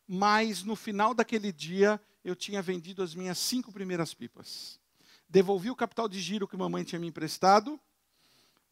Mas 0.07 0.63
no 0.63 0.77
final 0.77 1.15
daquele 1.15 1.53
dia, 1.53 2.01
eu 2.25 2.37
tinha 2.37 2.63
vendido 2.63 3.03
as 3.03 3.15
minhas 3.15 3.39
cinco 3.39 3.73
primeiras 3.73 4.15
pipas. 4.15 4.81
Devolvi 5.29 5.71
o 5.71 5.77
capital 5.77 6.09
de 6.09 6.21
giro 6.21 6.47
que 6.47 6.57
mamãe 6.57 6.85
tinha 6.85 7.01
me 7.01 7.09
emprestado 7.09 7.81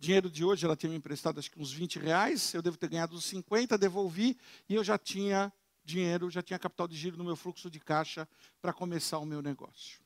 dinheiro 0.04 0.30
de 0.30 0.44
hoje, 0.44 0.64
ela 0.64 0.76
tinha 0.76 0.90
me 0.90 0.96
emprestado 0.96 1.38
acho 1.38 1.50
que 1.50 1.60
uns 1.60 1.72
20 1.72 1.98
reais, 1.98 2.52
eu 2.52 2.60
devo 2.60 2.76
ter 2.76 2.88
ganhado 2.88 3.16
uns 3.16 3.24
50, 3.24 3.78
devolvi, 3.78 4.36
e 4.68 4.74
eu 4.74 4.84
já 4.84 4.98
tinha 4.98 5.52
dinheiro, 5.84 6.30
já 6.30 6.42
tinha 6.42 6.58
capital 6.58 6.86
de 6.86 6.96
giro 6.96 7.16
no 7.16 7.24
meu 7.24 7.36
fluxo 7.36 7.70
de 7.70 7.80
caixa 7.80 8.28
para 8.60 8.72
começar 8.72 9.18
o 9.18 9.26
meu 9.26 9.40
negócio. 9.40 10.00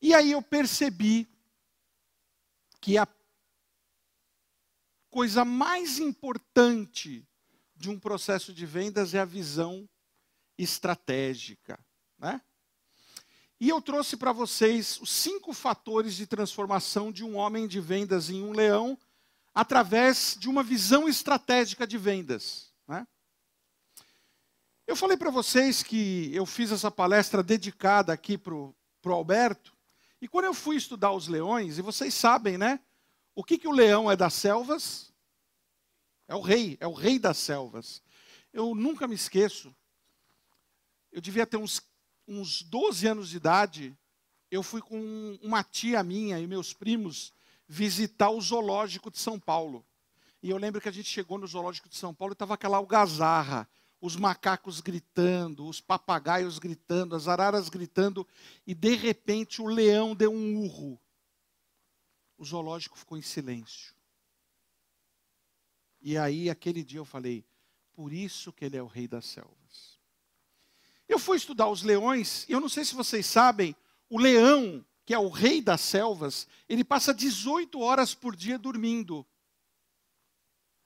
E 0.00 0.14
aí 0.14 0.32
eu 0.32 0.42
percebi 0.42 1.28
que 2.84 2.98
a 2.98 3.08
coisa 5.08 5.42
mais 5.42 5.98
importante 5.98 7.26
de 7.74 7.88
um 7.88 7.98
processo 7.98 8.52
de 8.52 8.66
vendas 8.66 9.14
é 9.14 9.20
a 9.20 9.24
visão 9.24 9.88
estratégica, 10.58 11.82
né? 12.18 12.42
E 13.58 13.70
eu 13.70 13.80
trouxe 13.80 14.18
para 14.18 14.32
vocês 14.32 15.00
os 15.00 15.10
cinco 15.10 15.54
fatores 15.54 16.14
de 16.14 16.26
transformação 16.26 17.10
de 17.10 17.24
um 17.24 17.36
homem 17.36 17.66
de 17.66 17.80
vendas 17.80 18.28
em 18.28 18.42
um 18.42 18.52
leão, 18.52 18.98
através 19.54 20.36
de 20.38 20.46
uma 20.46 20.62
visão 20.62 21.08
estratégica 21.08 21.86
de 21.86 21.96
vendas. 21.96 22.70
Né? 22.86 23.06
Eu 24.86 24.94
falei 24.94 25.16
para 25.16 25.30
vocês 25.30 25.82
que 25.82 26.30
eu 26.34 26.44
fiz 26.44 26.70
essa 26.70 26.90
palestra 26.90 27.42
dedicada 27.42 28.12
aqui 28.12 28.36
para 28.36 28.52
o 28.52 28.74
Alberto, 29.06 29.73
e 30.24 30.28
quando 30.28 30.46
eu 30.46 30.54
fui 30.54 30.76
estudar 30.76 31.12
os 31.12 31.28
leões, 31.28 31.76
e 31.76 31.82
vocês 31.82 32.14
sabem, 32.14 32.56
né? 32.56 32.80
O 33.34 33.44
que, 33.44 33.58
que 33.58 33.68
o 33.68 33.72
leão 33.72 34.10
é 34.10 34.16
das 34.16 34.32
selvas? 34.32 35.12
É 36.26 36.34
o 36.34 36.40
rei, 36.40 36.78
é 36.80 36.86
o 36.86 36.94
rei 36.94 37.18
das 37.18 37.36
selvas. 37.36 38.02
Eu 38.50 38.74
nunca 38.74 39.06
me 39.06 39.14
esqueço, 39.14 39.76
eu 41.12 41.20
devia 41.20 41.46
ter 41.46 41.58
uns 41.58 41.82
uns 42.26 42.62
12 42.62 43.06
anos 43.06 43.28
de 43.28 43.36
idade, 43.36 43.94
eu 44.50 44.62
fui 44.62 44.80
com 44.80 45.38
uma 45.42 45.62
tia 45.62 46.02
minha 46.02 46.40
e 46.40 46.46
meus 46.46 46.72
primos 46.72 47.30
visitar 47.68 48.30
o 48.30 48.40
zoológico 48.40 49.10
de 49.10 49.18
São 49.18 49.38
Paulo. 49.38 49.84
E 50.42 50.48
eu 50.48 50.56
lembro 50.56 50.80
que 50.80 50.88
a 50.88 50.92
gente 50.92 51.10
chegou 51.10 51.36
no 51.36 51.46
zoológico 51.46 51.86
de 51.86 51.98
São 51.98 52.14
Paulo 52.14 52.32
e 52.32 52.34
estava 52.34 52.54
aquela 52.54 52.78
algazarra, 52.78 53.68
os 54.04 54.16
macacos 54.16 54.82
gritando, 54.82 55.66
os 55.66 55.80
papagaios 55.80 56.58
gritando, 56.58 57.16
as 57.16 57.26
araras 57.26 57.70
gritando, 57.70 58.28
e 58.66 58.74
de 58.74 58.94
repente 58.96 59.62
o 59.62 59.66
leão 59.66 60.14
deu 60.14 60.30
um 60.30 60.58
urro. 60.58 61.00
O 62.36 62.44
zoológico 62.44 62.98
ficou 62.98 63.16
em 63.16 63.22
silêncio. 63.22 63.94
E 66.02 66.18
aí, 66.18 66.50
aquele 66.50 66.84
dia 66.84 67.00
eu 67.00 67.06
falei, 67.06 67.46
por 67.94 68.12
isso 68.12 68.52
que 68.52 68.66
ele 68.66 68.76
é 68.76 68.82
o 68.82 68.86
rei 68.86 69.08
das 69.08 69.24
selvas. 69.24 69.98
Eu 71.08 71.18
fui 71.18 71.38
estudar 71.38 71.70
os 71.70 71.82
leões, 71.82 72.46
e 72.46 72.52
eu 72.52 72.60
não 72.60 72.68
sei 72.68 72.84
se 72.84 72.94
vocês 72.94 73.24
sabem, 73.24 73.74
o 74.10 74.18
leão, 74.18 74.84
que 75.06 75.14
é 75.14 75.18
o 75.18 75.30
rei 75.30 75.62
das 75.62 75.80
selvas, 75.80 76.46
ele 76.68 76.84
passa 76.84 77.14
18 77.14 77.80
horas 77.80 78.14
por 78.14 78.36
dia 78.36 78.58
dormindo. 78.58 79.26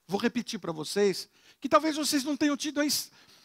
Vou 0.08 0.18
repetir 0.18 0.58
para 0.58 0.72
vocês, 0.72 1.28
que 1.60 1.68
talvez 1.68 1.94
vocês 1.94 2.24
não 2.24 2.34
tenham 2.34 2.56
tido 2.56 2.80
a, 2.80 2.84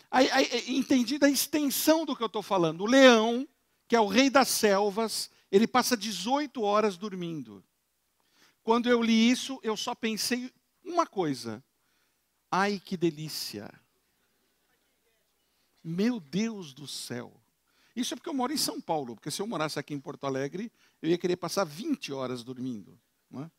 a, 0.10 0.20
a, 0.20 0.42
entendido 0.70 1.26
a 1.26 1.30
extensão 1.30 2.06
do 2.06 2.16
que 2.16 2.24
eu 2.24 2.28
estou 2.28 2.42
falando. 2.42 2.82
O 2.82 2.88
leão, 2.88 3.46
que 3.86 3.98
é 3.98 4.00
o 4.00 4.08
rei 4.08 4.30
das 4.30 4.48
selvas, 4.48 5.30
ele 5.52 5.68
passa 5.68 5.98
18 5.98 6.62
horas 6.62 6.96
dormindo. 6.96 7.62
Quando 8.64 8.90
eu 8.90 9.04
li 9.04 9.30
isso, 9.30 9.60
eu 9.62 9.76
só 9.76 9.94
pensei 9.94 10.50
uma 10.86 11.06
coisa. 11.06 11.62
Ai, 12.50 12.82
que 12.84 12.96
delícia! 12.96 13.70
Meu 15.84 16.22
Deus 16.22 16.74
do 16.74 16.88
céu. 16.88 17.34
Isso 17.94 18.14
é 18.14 18.16
porque 18.18 18.30
eu 18.30 18.34
moro 18.34 18.54
em 18.54 18.58
São 18.58 18.80
Paulo, 18.80 19.16
porque 19.16 19.30
se 19.30 19.42
eu 19.42 19.48
morasse 19.48 19.78
aqui 19.78 19.94
em 19.94 20.00
Porto 20.00 20.26
Alegre, 20.26 20.72
eu 21.02 21.10
ia 21.10 21.18
querer 21.18 21.36
passar 21.36 21.66
20 21.66 22.14
horas 22.14 22.42
dormindo. 22.42 22.98
Não 23.30 23.44
é? 23.44 23.52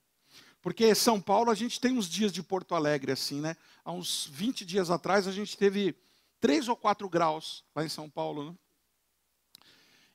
Porque 0.65 0.95
São 0.95 1.21
Paulo, 1.21 1.51
a 1.51 1.55
gente 1.55 1.79
tem 1.79 1.93
uns 1.93 2.09
dias 2.09 2.33
de 2.33 2.43
Porto 2.43 2.75
Alegre 2.75 3.13
assim, 3.13 3.39
né? 3.39 3.55
Há 3.85 3.93
uns 3.93 4.27
20 4.33 4.65
dias 4.65 4.91
atrás, 4.91 5.29
a 5.29 5.31
gente 5.31 5.59
teve 5.59 5.95
3 6.41 6.69
ou 6.69 6.75
4 6.75 7.07
graus 7.07 7.63
lá 7.77 7.85
em 7.85 7.89
São 7.91 8.09
Paulo, 8.09 8.51
né? 8.51 8.57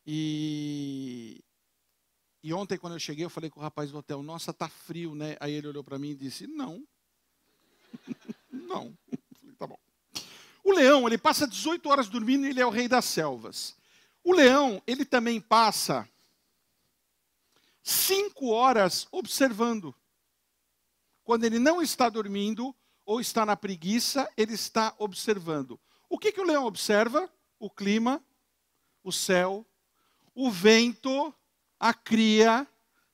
E, 0.08 1.40
e 2.42 2.52
ontem, 2.52 2.80
quando 2.80 2.94
eu 2.94 3.00
cheguei, 3.00 3.24
eu 3.24 3.30
falei 3.30 3.48
com 3.52 3.60
o 3.60 3.64
rapaz 3.64 3.92
do 3.92 4.00
hotel, 4.00 4.24
nossa, 4.24 4.52
tá 4.52 4.68
frio, 4.68 5.14
né? 5.14 5.38
Aí 5.40 5.54
ele 5.54 5.68
olhou 5.68 5.84
para 5.84 6.00
mim 6.00 6.10
e 6.10 6.16
disse, 6.16 6.48
não. 6.48 6.84
Não. 8.52 8.98
tá 9.60 9.68
bom. 9.68 9.78
O 10.64 10.72
leão, 10.72 11.06
ele 11.06 11.18
passa 11.20 11.48
18 11.48 11.88
horas 11.88 12.10
dormindo 12.10 12.48
e 12.48 12.50
ele 12.50 12.60
é 12.60 12.66
o 12.66 12.72
rei 12.72 12.88
das 12.88 13.06
selvas. 13.06 13.76
O 14.24 14.34
leão, 14.34 14.82
ele 14.88 15.06
também 15.06 15.40
passa 15.40 16.10
5 17.84 18.48
horas 18.48 19.08
observando. 19.12 19.94
Quando 21.30 21.44
ele 21.44 21.60
não 21.60 21.80
está 21.80 22.10
dormindo 22.10 22.76
ou 23.06 23.22
está 23.22 23.46
na 23.46 23.56
preguiça, 23.56 24.28
ele 24.36 24.56
está 24.56 24.96
observando. 24.98 25.80
O 26.10 26.18
que, 26.18 26.32
que 26.32 26.42
o 26.42 26.44
leão 26.44 26.66
observa? 26.66 27.32
O 27.60 27.70
clima, 27.70 28.20
o 29.04 29.12
céu, 29.12 29.64
o 30.34 30.50
vento, 30.50 31.32
a 31.80 31.94
cria, 31.94 32.68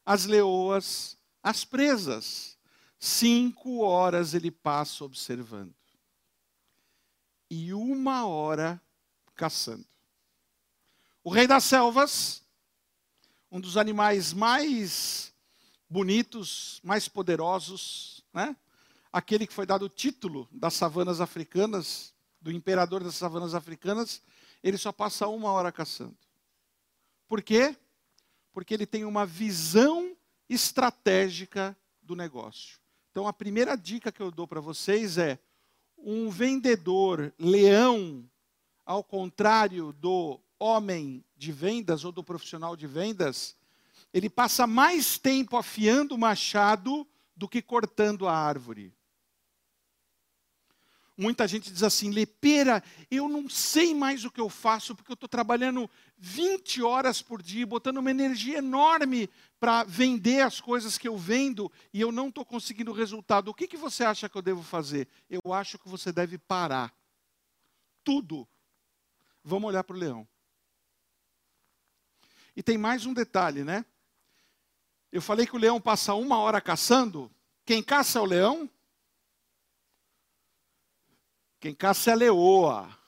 as 0.05 0.23
leoas, 0.23 1.17
as 1.43 1.65
presas. 1.65 2.57
Cinco 2.97 3.79
horas 3.79 4.33
ele 4.33 4.49
passa 4.49 5.03
observando. 5.03 5.75
E 7.49 7.73
uma 7.73 8.25
hora 8.25 8.81
caçando. 9.35 9.85
O 11.21 11.29
rei 11.29 11.47
das 11.47 11.65
selvas, 11.65 12.41
um 13.51 13.59
dos 13.59 13.75
animais 13.75 14.31
mais 14.31 15.34
bonitos, 15.89 16.79
mais 16.83 17.07
poderosos, 17.07 18.23
né? 18.33 18.55
aquele 19.11 19.47
que 19.47 19.53
foi 19.53 19.65
dado 19.65 19.85
o 19.85 19.89
título 19.89 20.47
das 20.51 20.73
savanas 20.73 21.21
africanas, 21.21 22.13
do 22.41 22.51
imperador 22.51 23.03
das 23.03 23.15
savanas 23.15 23.55
africanas, 23.55 24.21
ele 24.61 24.77
só 24.77 24.91
passa 24.91 25.27
uma 25.27 25.51
hora 25.51 25.71
caçando. 25.71 26.17
Por 27.27 27.41
quê? 27.41 27.75
Porque 28.51 28.73
ele 28.73 28.85
tem 28.85 29.05
uma 29.05 29.25
visão 29.25 30.15
estratégica 30.49 31.77
do 32.01 32.15
negócio. 32.15 32.79
Então, 33.09 33.27
a 33.27 33.33
primeira 33.33 33.75
dica 33.75 34.11
que 34.11 34.21
eu 34.21 34.29
dou 34.29 34.47
para 34.47 34.59
vocês 34.59 35.17
é: 35.17 35.39
um 35.97 36.29
vendedor 36.29 37.33
leão, 37.39 38.29
ao 38.85 39.03
contrário 39.03 39.93
do 39.93 40.39
homem 40.59 41.23
de 41.35 41.51
vendas 41.51 42.03
ou 42.03 42.11
do 42.11 42.23
profissional 42.23 42.75
de 42.75 42.85
vendas, 42.85 43.55
ele 44.15 44.29
passa 44.29 44.65
mais 44.65 45.17
tempo 45.17 45.57
afiando 45.57 46.15
o 46.15 46.17
machado 46.17 47.05
do 47.35 47.49
que 47.49 47.61
cortando 47.61 48.29
a 48.29 48.33
árvore. 48.33 48.95
Muita 51.17 51.45
gente 51.45 51.69
diz 51.69 51.83
assim, 51.83 52.11
Lepeira, 52.11 52.81
eu 53.11 53.27
não 53.27 53.49
sei 53.49 53.93
mais 53.93 54.23
o 54.23 54.31
que 54.31 54.39
eu 54.39 54.49
faço, 54.49 54.95
porque 54.95 55.11
eu 55.11 55.15
estou 55.15 55.27
trabalhando 55.27 55.89
20 56.17 56.81
horas 56.81 57.21
por 57.21 57.41
dia, 57.41 57.67
botando 57.67 57.97
uma 57.97 58.09
energia 58.09 58.59
enorme 58.59 59.29
para 59.59 59.83
vender 59.83 60.39
as 60.39 60.61
coisas 60.61 60.97
que 60.97 61.09
eu 61.09 61.17
vendo 61.17 61.69
e 61.93 61.99
eu 61.99 62.09
não 62.09 62.29
estou 62.29 62.45
conseguindo 62.45 62.93
resultado. 62.93 63.49
O 63.49 63.53
que, 63.53 63.67
que 63.67 63.75
você 63.75 64.05
acha 64.05 64.29
que 64.29 64.37
eu 64.37 64.41
devo 64.41 64.63
fazer? 64.63 65.09
Eu 65.29 65.51
acho 65.51 65.77
que 65.77 65.89
você 65.89 66.13
deve 66.13 66.37
parar. 66.37 66.93
Tudo. 68.01 68.47
Vamos 69.43 69.67
olhar 69.67 69.83
para 69.83 69.95
o 69.95 69.99
leão. 69.99 70.25
E 72.55 72.63
tem 72.63 72.77
mais 72.77 73.05
um 73.05 73.13
detalhe, 73.13 73.65
né? 73.65 73.83
Eu 75.15 75.21
falei 75.21 75.47
que 75.47 75.55
o 75.55 75.57
leão 75.57 75.79
passa 75.79 76.13
uma 76.13 76.39
hora 76.39 76.59
caçando. 76.59 77.31
Quem 77.65 77.81
caça 77.81 78.19
é 78.19 78.21
o 78.21 78.25
leão? 78.25 78.69
Quem 81.57 81.73
caça 81.73 82.09
é 82.09 82.13
a 82.13 82.17
leoa. 82.17 82.99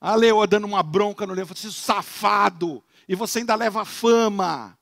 A 0.00 0.16
leoa 0.16 0.48
dando 0.48 0.64
uma 0.64 0.82
bronca 0.82 1.24
no 1.24 1.32
leão, 1.32 1.46
você 1.46 1.70
safado, 1.70 2.82
e 3.06 3.14
você 3.14 3.38
ainda 3.38 3.54
leva 3.54 3.84
fama. 3.84 4.76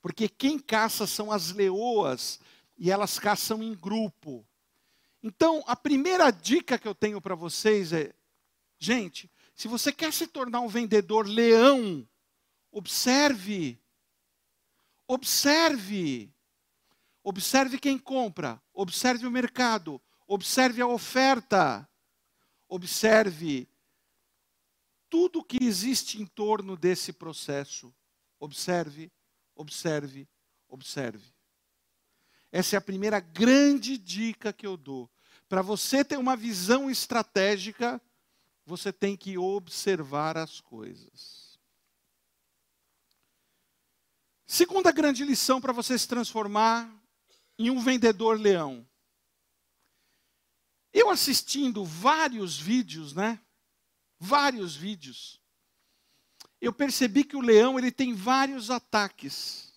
Porque 0.00 0.28
quem 0.28 0.56
caça 0.56 1.04
são 1.04 1.32
as 1.32 1.50
leoas, 1.50 2.38
e 2.78 2.88
elas 2.88 3.18
caçam 3.18 3.60
em 3.60 3.74
grupo. 3.74 4.46
Então, 5.20 5.64
a 5.66 5.74
primeira 5.74 6.30
dica 6.30 6.78
que 6.78 6.86
eu 6.86 6.94
tenho 6.94 7.20
para 7.20 7.34
vocês 7.34 7.92
é: 7.92 8.14
gente, 8.78 9.28
se 9.52 9.66
você 9.66 9.90
quer 9.90 10.12
se 10.12 10.28
tornar 10.28 10.60
um 10.60 10.68
vendedor 10.68 11.26
leão, 11.26 12.08
observe. 12.70 13.82
Observe. 15.06 16.32
Observe 17.22 17.78
quem 17.78 17.98
compra, 17.98 18.62
observe 18.74 19.26
o 19.26 19.30
mercado, 19.30 20.00
Observe 20.26 20.80
a 20.80 20.86
oferta. 20.86 21.88
Observe 22.68 23.68
tudo 25.08 25.44
que 25.44 25.62
existe 25.62 26.20
em 26.20 26.26
torno 26.26 26.76
desse 26.76 27.12
processo. 27.12 27.94
Observe, 28.38 29.12
observe, 29.54 30.28
observe. 30.68 31.32
Essa 32.50 32.76
é 32.76 32.78
a 32.78 32.82
primeira 32.82 33.20
grande 33.20 33.98
dica 33.98 34.52
que 34.52 34.66
eu 34.66 34.76
dou. 34.76 35.10
Para 35.48 35.62
você 35.62 36.04
ter 36.04 36.18
uma 36.18 36.36
visão 36.36 36.90
estratégica, 36.90 38.00
você 38.64 38.92
tem 38.92 39.16
que 39.16 39.36
observar 39.36 40.36
as 40.36 40.60
coisas. 40.60 41.43
Segunda 44.46 44.92
grande 44.92 45.24
lição 45.24 45.60
para 45.60 45.72
você 45.72 45.98
se 45.98 46.06
transformar 46.06 46.90
em 47.58 47.70
um 47.70 47.80
vendedor 47.80 48.38
leão. 48.38 48.86
Eu 50.92 51.10
assistindo 51.10 51.84
vários 51.84 52.58
vídeos, 52.58 53.14
né? 53.14 53.40
Vários 54.18 54.76
vídeos. 54.76 55.40
Eu 56.60 56.72
percebi 56.72 57.24
que 57.24 57.36
o 57.36 57.40
leão 57.40 57.78
ele 57.78 57.90
tem 57.90 58.14
vários 58.14 58.70
ataques. 58.70 59.72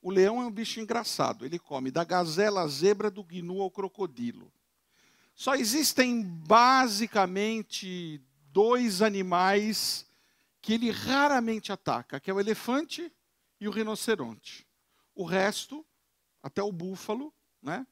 O 0.00 0.10
leão 0.10 0.40
é 0.40 0.46
um 0.46 0.50
bicho 0.50 0.80
engraçado. 0.80 1.44
Ele 1.44 1.58
come 1.58 1.90
da 1.90 2.04
gazela 2.04 2.62
à 2.62 2.68
zebra, 2.68 3.10
do 3.10 3.22
gnu 3.22 3.60
ao 3.60 3.70
crocodilo. 3.70 4.52
Só 5.34 5.54
existem 5.54 6.22
basicamente 6.22 8.20
dois 8.52 9.02
animais 9.02 10.06
que 10.62 10.74
ele 10.74 10.90
raramente 10.90 11.72
ataca, 11.72 12.20
que 12.20 12.30
é 12.30 12.34
o 12.34 12.40
elefante 12.40 13.12
e 13.60 13.68
o 13.68 13.70
rinoceronte. 13.70 14.66
O 15.14 15.24
resto, 15.24 15.86
até 16.42 16.62
o 16.62 16.72
búfalo, 16.72 17.32
né? 17.62 17.86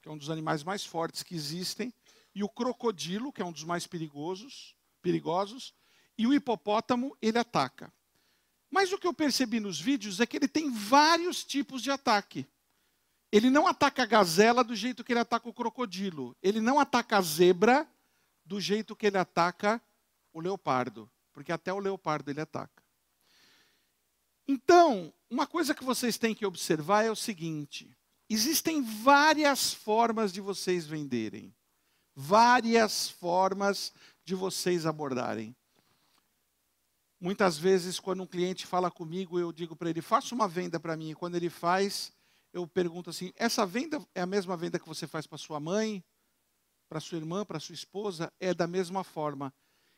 que 0.00 0.08
é 0.08 0.12
um 0.12 0.18
dos 0.18 0.30
animais 0.30 0.64
mais 0.64 0.84
fortes 0.84 1.22
que 1.22 1.34
existem, 1.34 1.94
e 2.34 2.42
o 2.42 2.48
crocodilo, 2.48 3.32
que 3.32 3.40
é 3.40 3.44
um 3.44 3.52
dos 3.52 3.64
mais 3.64 3.86
perigosos, 3.86 4.74
perigosos, 5.00 5.74
e 6.18 6.26
o 6.26 6.34
hipopótamo, 6.34 7.16
ele 7.20 7.38
ataca. 7.38 7.92
Mas 8.70 8.90
o 8.90 8.98
que 8.98 9.06
eu 9.06 9.12
percebi 9.12 9.60
nos 9.60 9.80
vídeos 9.80 10.18
é 10.18 10.26
que 10.26 10.36
ele 10.36 10.48
tem 10.48 10.70
vários 10.70 11.44
tipos 11.44 11.82
de 11.82 11.90
ataque. 11.90 12.46
Ele 13.30 13.50
não 13.50 13.66
ataca 13.66 14.02
a 14.02 14.06
gazela 14.06 14.64
do 14.64 14.74
jeito 14.74 15.04
que 15.04 15.12
ele 15.12 15.20
ataca 15.20 15.48
o 15.48 15.54
crocodilo. 15.54 16.36
Ele 16.42 16.60
não 16.60 16.80
ataca 16.80 17.18
a 17.18 17.22
zebra 17.22 17.86
do 18.44 18.60
jeito 18.60 18.96
que 18.96 19.06
ele 19.06 19.18
ataca 19.18 19.80
o 20.32 20.40
leopardo. 20.40 21.10
Porque 21.32 21.52
até 21.52 21.72
o 21.72 21.78
leopardo 21.78 22.30
ele 22.30 22.40
ataca. 22.40 22.81
Então, 24.52 25.10
uma 25.30 25.46
coisa 25.46 25.74
que 25.74 25.82
vocês 25.82 26.18
têm 26.18 26.34
que 26.34 26.44
observar 26.44 27.04
é 27.04 27.10
o 27.10 27.16
seguinte: 27.16 27.96
Existem 28.28 28.82
várias 28.82 29.72
formas 29.72 30.30
de 30.30 30.42
vocês 30.42 30.86
venderem, 30.86 31.54
várias 32.14 33.08
formas 33.08 33.94
de 34.22 34.34
vocês 34.34 34.84
abordarem. 34.84 35.56
Muitas 37.18 37.56
vezes, 37.56 37.98
quando 37.98 38.24
um 38.24 38.26
cliente 38.26 38.66
fala 38.66 38.90
comigo, 38.90 39.40
eu 39.40 39.52
digo 39.52 39.74
para 39.74 39.88
ele: 39.88 40.02
faça 40.02 40.34
uma 40.34 40.46
venda 40.46 40.78
para 40.78 40.98
mim. 40.98 41.12
E 41.12 41.14
quando 41.14 41.36
ele 41.36 41.48
faz, 41.48 42.12
eu 42.52 42.66
pergunto 42.66 43.08
assim: 43.08 43.32
essa 43.36 43.64
venda 43.64 44.06
é 44.14 44.20
a 44.20 44.26
mesma 44.26 44.54
venda 44.54 44.78
que 44.78 44.86
você 44.86 45.06
faz 45.06 45.26
para 45.26 45.38
sua 45.38 45.58
mãe, 45.58 46.04
para 46.90 47.00
sua 47.00 47.16
irmã, 47.16 47.42
para 47.42 47.58
sua 47.58 47.74
esposa? 47.74 48.30
É 48.38 48.52
da 48.52 48.66
mesma 48.66 49.02
forma. 49.02 49.50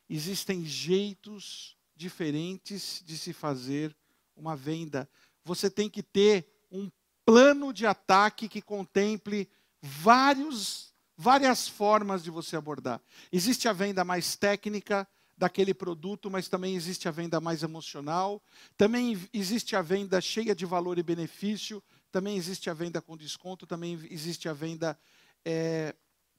Existem 0.09 0.64
jeitos 0.64 1.77
diferentes 1.97 3.03
de 3.05 3.19
se 3.19 3.33
fazer 3.33 3.97
uma 4.37 4.57
venda. 4.57 5.09
Você 5.44 5.70
tem 5.70 5.88
que 5.88 6.03
ter 6.03 6.47
um 6.70 6.90
plano 7.25 7.73
de 7.73 7.87
ataque 7.87 8.49
que 8.49 8.61
contemple 8.61 9.49
vários, 9.81 10.94
várias 11.16 11.68
formas 11.68 12.23
de 12.23 12.31
você 12.31 12.57
abordar. 12.57 13.01
Existe 13.33 13.68
a 13.68 13.73
venda 13.73 14.05
mais 14.05 14.37
técnica 14.37 15.07
daquele 15.37 15.75
produto, 15.75 16.31
mas 16.31 16.49
também 16.49 16.77
existe 16.77 17.09
a 17.09 17.11
venda 17.11 17.40
mais 17.40 17.62
emocional, 17.62 18.42
também 18.77 19.18
existe 19.33 19.75
a 19.75 19.83
venda 19.83 20.20
cheia 20.20 20.55
de 20.55 20.64
valor 20.64 20.99
e 20.99 21.03
benefício, 21.03 21.83
também 22.12 22.37
existe 22.37 22.70
a 22.70 22.75
venda 22.75 23.03
com 23.03 23.16
desconto, 23.16 23.66
também 23.66 23.99
existe 24.11 24.49
a 24.49 24.53
venda 24.53 24.99
é, 25.44 25.94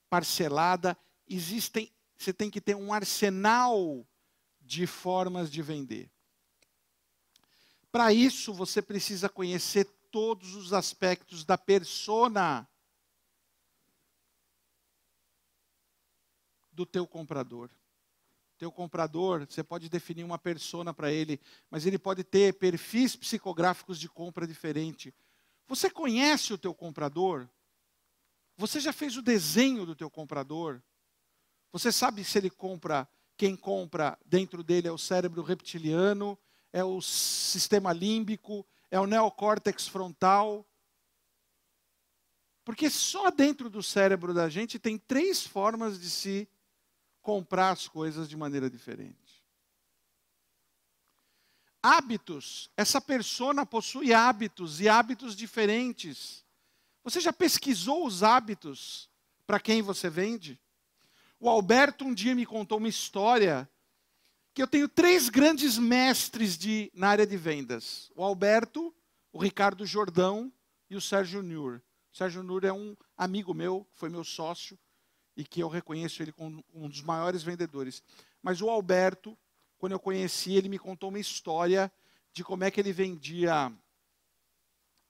parcelada. 0.09 0.97
Existem, 1.27 1.91
você 2.17 2.31
tem 2.31 2.49
que 2.49 2.61
ter 2.61 2.75
um 2.75 2.93
arsenal 2.93 4.07
de 4.61 4.87
formas 4.87 5.51
de 5.51 5.61
vender. 5.61 6.09
Para 7.95 8.11
isso, 8.11 8.53
você 8.53 8.81
precisa 8.81 9.29
conhecer 9.29 9.85
todos 10.11 10.53
os 10.53 10.73
aspectos 10.73 11.45
da 11.45 11.57
persona 11.57 12.67
do 16.73 16.85
teu 16.85 17.07
comprador. 17.07 17.71
Teu 18.57 18.69
comprador, 18.69 19.47
você 19.49 19.63
pode 19.63 19.87
definir 19.87 20.25
uma 20.25 20.37
persona 20.37 20.93
para 20.93 21.09
ele, 21.09 21.39
mas 21.69 21.85
ele 21.85 21.97
pode 21.97 22.25
ter 22.25 22.55
perfis 22.55 23.15
psicográficos 23.15 23.97
de 23.97 24.09
compra 24.09 24.45
diferente. 24.45 25.15
Você 25.65 25.89
conhece 25.89 26.51
o 26.51 26.57
teu 26.57 26.73
comprador? 26.73 27.47
Você 28.57 28.81
já 28.81 28.91
fez 28.91 29.15
o 29.15 29.21
desenho 29.21 29.85
do 29.85 29.95
teu 29.95 30.09
comprador? 30.09 30.83
Você 31.71 31.93
sabe 31.93 32.25
se 32.25 32.37
ele 32.37 32.49
compra, 32.49 33.07
quem 33.37 33.55
compra 33.55 34.19
dentro 34.25 34.61
dele 34.65 34.89
é 34.89 34.91
o 34.91 34.97
cérebro 34.97 35.41
reptiliano, 35.41 36.37
é 36.75 36.83
o 36.83 37.01
sistema 37.01 37.93
límbico, 37.93 38.67
é 38.91 38.99
o 38.99 39.07
neocórtex 39.07 39.87
frontal? 39.87 40.67
Porque 42.65 42.89
só 42.89 43.31
dentro 43.31 43.69
do 43.69 43.81
cérebro 43.81 44.33
da 44.33 44.49
gente 44.49 44.77
tem 44.77 44.97
três 44.97 45.41
formas 45.47 45.97
de 45.97 46.09
se 46.09 46.49
comprar 47.21 47.69
as 47.69 47.87
coisas 47.87 48.27
de 48.27 48.35
maneira 48.35 48.69
diferente. 48.69 49.41
Hábitos, 51.81 52.69
essa 52.75 52.99
persona 52.99 53.65
possui 53.65 54.13
hábitos 54.13 54.81
e 54.81 54.89
hábitos 54.89 55.33
diferentes. 55.33 56.43
Você 57.05 57.21
já 57.21 57.31
pesquisou 57.31 58.05
os 58.05 58.21
hábitos 58.21 59.09
para 59.47 59.61
quem 59.61 59.81
você 59.81 60.09
vende? 60.09 60.59
O 61.39 61.47
Alberto 61.47 62.03
um 62.03 62.13
dia 62.13 62.35
me 62.35 62.45
contou 62.45 62.79
uma 62.79 62.89
história 62.89 63.69
que 64.55 64.61
eu 64.61 64.67
tenho 64.67 64.87
três 64.87 65.27
grandes 65.27 65.77
mestres 65.77 66.57
de, 66.57 66.89
na 66.95 67.09
área 67.09 67.27
de 67.27 67.35
vendas: 67.35 68.09
o 68.15 68.23
Alberto, 68.23 68.95
o 69.33 69.37
Ricardo 69.37 69.85
Jordão 69.85 70.51
e 70.89 70.95
o 70.95 71.01
Sérgio 71.01 71.43
Nur. 71.43 71.81
O 72.13 72.17
Sérgio 72.17 72.41
Nur 72.41 72.63
é 72.63 72.71
um 72.71 72.95
amigo 73.17 73.53
meu, 73.53 73.85
foi 73.91 74.07
meu 74.09 74.23
sócio 74.23 74.79
e 75.35 75.43
que 75.43 75.59
eu 75.59 75.67
reconheço 75.67 76.23
ele 76.23 76.31
como 76.31 76.63
um 76.73 76.87
dos 76.87 77.01
maiores 77.01 77.43
vendedores. 77.43 78.01
Mas 78.41 78.61
o 78.61 78.69
Alberto, 78.69 79.37
quando 79.77 79.91
eu 79.91 79.99
conheci, 79.99 80.53
ele 80.53 80.69
me 80.69 80.79
contou 80.79 81.09
uma 81.09 81.19
história 81.19 81.91
de 82.31 82.41
como 82.41 82.63
é 82.63 82.71
que 82.71 82.79
ele 82.79 82.93
vendia 82.93 83.69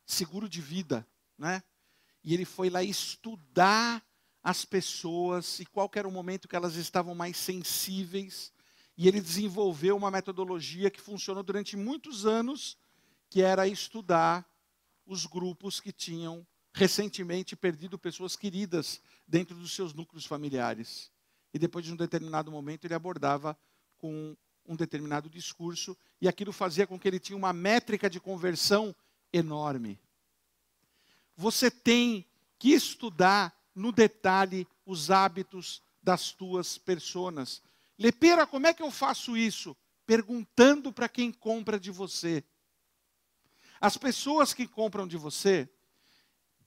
seguro 0.07 0.49
de 0.49 0.59
vida, 0.59 1.07
né? 1.37 1.61
E 2.23 2.33
ele 2.33 2.45
foi 2.45 2.71
lá 2.71 2.81
estudar 2.81 4.03
as 4.41 4.65
pessoas 4.65 5.59
e 5.59 5.67
qual 5.67 5.89
era 5.93 6.07
o 6.07 6.11
momento 6.11 6.47
que 6.47 6.55
elas 6.55 6.73
estavam 6.73 7.13
mais 7.13 7.37
sensíveis. 7.37 8.51
E 8.97 9.07
ele 9.07 9.19
desenvolveu 9.19 9.97
uma 9.97 10.09
metodologia 10.09 10.89
que 10.89 11.01
funcionou 11.01 11.43
durante 11.43 11.75
muitos 11.75 12.25
anos, 12.25 12.77
que 13.29 13.41
era 13.41 13.67
estudar 13.67 14.45
os 15.05 15.25
grupos 15.25 15.79
que 15.79 15.91
tinham 15.91 16.45
recentemente 16.73 17.55
perdido 17.55 17.97
pessoas 17.97 18.35
queridas 18.35 19.01
dentro 19.27 19.55
dos 19.55 19.73
seus 19.73 19.93
núcleos 19.93 20.25
familiares. 20.25 21.11
E 21.53 21.59
depois 21.59 21.85
de 21.85 21.93
um 21.93 21.95
determinado 21.95 22.51
momento 22.51 22.85
ele 22.85 22.93
abordava 22.93 23.57
com 23.97 24.35
um 24.67 24.75
determinado 24.75 25.29
discurso 25.29 25.95
e 26.19 26.27
aquilo 26.27 26.51
fazia 26.51 26.87
com 26.87 26.99
que 26.99 27.07
ele 27.07 27.19
tinha 27.19 27.37
uma 27.37 27.53
métrica 27.53 28.09
de 28.09 28.19
conversão 28.19 28.95
enorme. 29.31 29.99
Você 31.37 31.69
tem 31.69 32.25
que 32.57 32.71
estudar 32.71 33.55
no 33.73 33.91
detalhe 33.91 34.67
os 34.85 35.11
hábitos 35.11 35.81
das 36.01 36.31
tuas 36.31 36.77
personas. 36.77 37.61
Lepera, 37.97 38.45
como 38.45 38.67
é 38.67 38.73
que 38.73 38.83
eu 38.83 38.91
faço 38.91 39.37
isso? 39.37 39.75
Perguntando 40.05 40.91
para 40.91 41.09
quem 41.09 41.31
compra 41.31 41.79
de 41.79 41.91
você. 41.91 42.43
As 43.79 43.97
pessoas 43.97 44.53
que 44.53 44.67
compram 44.67 45.07
de 45.07 45.17
você, 45.17 45.69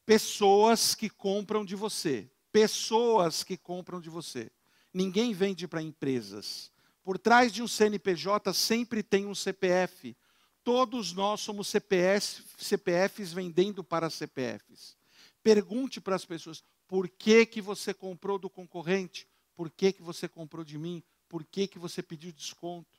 pessoas 0.04 0.94
que 0.94 1.08
compram 1.10 1.64
de 1.64 1.74
você. 1.74 2.30
Pessoas 2.50 3.44
que 3.44 3.56
compram 3.56 4.00
de 4.00 4.08
você. 4.08 4.50
Ninguém 4.92 5.32
vende 5.32 5.68
para 5.68 5.82
empresas. 5.82 6.72
Por 7.04 7.18
trás 7.18 7.52
de 7.52 7.62
um 7.62 7.68
CNPJ 7.68 8.52
sempre 8.52 9.02
tem 9.02 9.26
um 9.26 9.34
CPF. 9.34 10.16
Todos 10.64 11.12
nós 11.12 11.40
somos 11.40 11.68
CPS, 11.68 12.42
CPFs 12.56 13.32
vendendo 13.32 13.84
para 13.84 14.10
CPFs. 14.10 14.96
Pergunte 15.42 16.00
para 16.00 16.16
as 16.16 16.24
pessoas: 16.24 16.64
por 16.86 17.08
que, 17.08 17.46
que 17.46 17.60
você 17.60 17.94
comprou 17.94 18.38
do 18.38 18.50
concorrente? 18.50 19.26
Por 19.54 19.70
que, 19.70 19.92
que 19.92 20.02
você 20.02 20.28
comprou 20.28 20.64
de 20.64 20.78
mim? 20.78 21.02
Por 21.28 21.44
que, 21.44 21.66
que 21.66 21.78
você 21.78 22.02
pediu 22.02 22.32
desconto? 22.32 22.98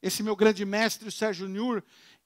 Esse 0.00 0.22
meu 0.22 0.34
grande 0.34 0.64
mestre, 0.64 1.08
o 1.08 1.12
Sérgio 1.12 1.48
Nur, 1.48 1.82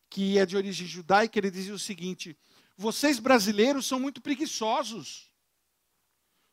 que 0.08 0.38
é 0.38 0.46
de 0.46 0.56
origem 0.56 0.86
judaica, 0.86 1.38
ele 1.38 1.50
dizia 1.50 1.74
o 1.74 1.78
seguinte: 1.78 2.38
vocês 2.76 3.18
brasileiros 3.18 3.86
são 3.86 3.98
muito 3.98 4.20
preguiçosos. 4.20 5.30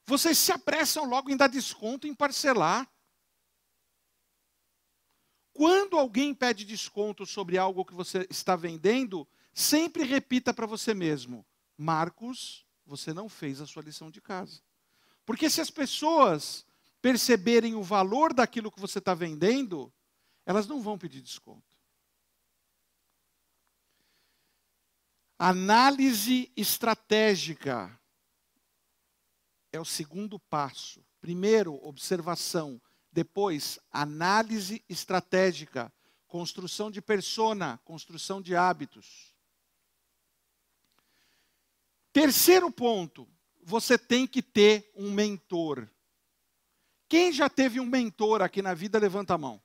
Vocês 0.05 0.37
se 0.37 0.51
apressam 0.51 1.05
logo 1.05 1.29
em 1.29 1.37
dar 1.37 1.47
desconto, 1.47 2.07
em 2.07 2.13
parcelar. 2.13 2.89
Quando 5.53 5.97
alguém 5.97 6.33
pede 6.33 6.65
desconto 6.65 7.25
sobre 7.25 7.57
algo 7.57 7.85
que 7.85 7.93
você 7.93 8.27
está 8.29 8.55
vendendo, 8.55 9.27
sempre 9.53 10.03
repita 10.03 10.53
para 10.53 10.65
você 10.65 10.93
mesmo: 10.93 11.45
Marcos, 11.77 12.65
você 12.85 13.13
não 13.13 13.29
fez 13.29 13.61
a 13.61 13.67
sua 13.67 13.83
lição 13.83 14.09
de 14.09 14.19
casa. 14.19 14.61
Porque 15.25 15.49
se 15.49 15.61
as 15.61 15.69
pessoas 15.69 16.65
perceberem 17.03 17.75
o 17.75 17.83
valor 17.83 18.33
daquilo 18.33 18.71
que 18.71 18.79
você 18.79 18.99
está 18.99 19.13
vendendo, 19.13 19.93
elas 20.45 20.65
não 20.65 20.81
vão 20.81 20.97
pedir 20.97 21.19
desconto. 21.21 21.77
Análise 25.37 26.49
estratégica 26.55 27.99
é 29.69 29.81
o 29.81 29.83
segundo 29.83 30.39
passo. 30.39 31.05
Primeiro, 31.19 31.75
observação. 31.85 32.81
Depois, 33.11 33.77
análise 33.91 34.81
estratégica. 34.87 35.91
Construção 36.25 36.89
de 36.89 37.01
persona, 37.01 37.81
construção 37.83 38.41
de 38.41 38.55
hábitos. 38.55 39.35
Terceiro 42.13 42.71
ponto, 42.71 43.27
você 43.61 43.97
tem 43.97 44.25
que 44.25 44.41
ter 44.41 44.89
um 44.95 45.11
mentor. 45.11 45.89
Quem 47.13 47.31
já 47.31 47.47
teve 47.47 47.79
um 47.79 47.85
mentor 47.85 48.41
aqui 48.41 48.59
na 48.59 48.73
vida, 48.73 48.97
levanta 48.97 49.35
a 49.35 49.37
mão. 49.37 49.61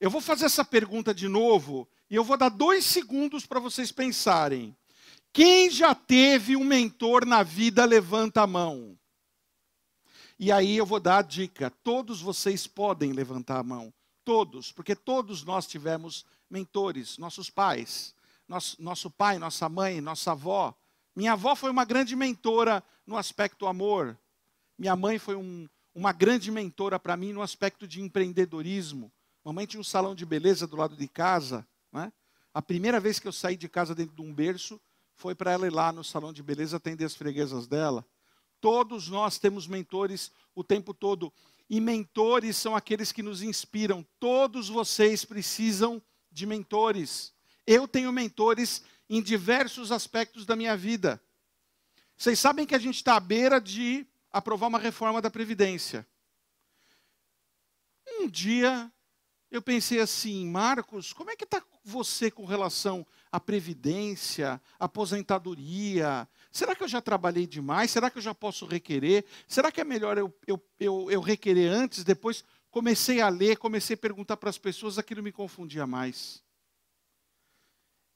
Eu 0.00 0.10
vou 0.10 0.20
fazer 0.20 0.46
essa 0.46 0.64
pergunta 0.64 1.14
de 1.14 1.28
novo 1.28 1.88
e 2.10 2.16
eu 2.16 2.24
vou 2.24 2.36
dar 2.36 2.48
dois 2.48 2.86
segundos 2.86 3.46
para 3.46 3.60
vocês 3.60 3.92
pensarem. 3.92 4.76
Quem 5.32 5.70
já 5.70 5.94
teve 5.94 6.56
um 6.56 6.64
mentor 6.64 7.24
na 7.24 7.44
vida, 7.44 7.84
levanta 7.84 8.42
a 8.42 8.48
mão. 8.48 8.98
E 10.36 10.50
aí 10.50 10.76
eu 10.76 10.84
vou 10.84 10.98
dar 10.98 11.18
a 11.18 11.22
dica: 11.22 11.70
todos 11.84 12.20
vocês 12.20 12.66
podem 12.66 13.12
levantar 13.12 13.60
a 13.60 13.62
mão. 13.62 13.94
Todos, 14.24 14.72
porque 14.72 14.96
todos 14.96 15.44
nós 15.44 15.68
tivemos 15.68 16.26
mentores, 16.50 17.16
nossos 17.16 17.48
pais. 17.48 18.12
Nosso, 18.48 18.82
nosso 18.82 19.08
pai, 19.08 19.38
nossa 19.38 19.68
mãe, 19.68 20.00
nossa 20.00 20.32
avó. 20.32 20.76
Minha 21.14 21.34
avó 21.34 21.54
foi 21.54 21.70
uma 21.70 21.84
grande 21.84 22.16
mentora 22.16 22.82
no 23.06 23.16
aspecto 23.16 23.68
amor. 23.68 24.18
Minha 24.80 24.96
mãe 24.96 25.18
foi 25.18 25.36
um, 25.36 25.68
uma 25.94 26.10
grande 26.10 26.50
mentora 26.50 26.98
para 26.98 27.14
mim 27.14 27.34
no 27.34 27.42
aspecto 27.42 27.86
de 27.86 28.00
empreendedorismo. 28.00 29.12
Mamãe 29.44 29.66
tinha 29.66 29.78
um 29.78 29.84
salão 29.84 30.14
de 30.14 30.24
beleza 30.24 30.66
do 30.66 30.74
lado 30.74 30.96
de 30.96 31.06
casa. 31.06 31.68
Né? 31.92 32.10
A 32.54 32.62
primeira 32.62 32.98
vez 32.98 33.20
que 33.20 33.28
eu 33.28 33.32
saí 33.32 33.58
de 33.58 33.68
casa 33.68 33.94
dentro 33.94 34.16
de 34.16 34.22
um 34.22 34.32
berço 34.32 34.80
foi 35.16 35.34
para 35.34 35.52
ela 35.52 35.66
ir 35.66 35.70
lá 35.70 35.92
no 35.92 36.02
salão 36.02 36.32
de 36.32 36.42
beleza 36.42 36.78
atender 36.78 37.04
as 37.04 37.14
freguesas 37.14 37.66
dela. 37.66 38.06
Todos 38.58 39.10
nós 39.10 39.38
temos 39.38 39.66
mentores 39.66 40.32
o 40.54 40.64
tempo 40.64 40.94
todo. 40.94 41.30
E 41.68 41.78
mentores 41.78 42.56
são 42.56 42.74
aqueles 42.74 43.12
que 43.12 43.22
nos 43.22 43.42
inspiram. 43.42 44.02
Todos 44.18 44.70
vocês 44.70 45.26
precisam 45.26 46.00
de 46.32 46.46
mentores. 46.46 47.34
Eu 47.66 47.86
tenho 47.86 48.10
mentores 48.10 48.82
em 49.10 49.20
diversos 49.20 49.92
aspectos 49.92 50.46
da 50.46 50.56
minha 50.56 50.74
vida. 50.74 51.22
Vocês 52.16 52.38
sabem 52.38 52.64
que 52.64 52.74
a 52.74 52.78
gente 52.78 52.96
está 52.96 53.16
à 53.16 53.20
beira 53.20 53.60
de 53.60 54.06
aprovar 54.32 54.68
uma 54.68 54.78
reforma 54.78 55.20
da 55.20 55.30
Previdência. 55.30 56.06
Um 58.20 58.28
dia 58.28 58.92
eu 59.50 59.60
pensei 59.60 59.98
assim, 59.98 60.46
Marcos, 60.46 61.12
como 61.12 61.30
é 61.30 61.36
que 61.36 61.42
está 61.42 61.60
você 61.82 62.30
com 62.30 62.44
relação 62.44 63.04
à 63.32 63.40
previdência, 63.40 64.62
aposentadoria? 64.78 66.28
Será 66.52 66.76
que 66.76 66.84
eu 66.84 66.88
já 66.88 67.00
trabalhei 67.00 67.48
demais? 67.48 67.90
Será 67.90 68.08
que 68.10 68.18
eu 68.18 68.22
já 68.22 68.32
posso 68.32 68.64
requerer? 68.64 69.24
Será 69.48 69.72
que 69.72 69.80
é 69.80 69.84
melhor 69.84 70.16
eu, 70.16 70.32
eu, 70.46 70.62
eu, 70.78 71.10
eu 71.10 71.20
requerer 71.20 71.68
antes, 71.68 72.04
depois? 72.04 72.44
Comecei 72.70 73.20
a 73.20 73.28
ler, 73.28 73.56
comecei 73.56 73.94
a 73.94 73.98
perguntar 73.98 74.36
para 74.36 74.50
as 74.50 74.58
pessoas, 74.58 74.98
aquilo 74.98 75.22
me 75.22 75.32
confundia 75.32 75.84
mais. 75.84 76.44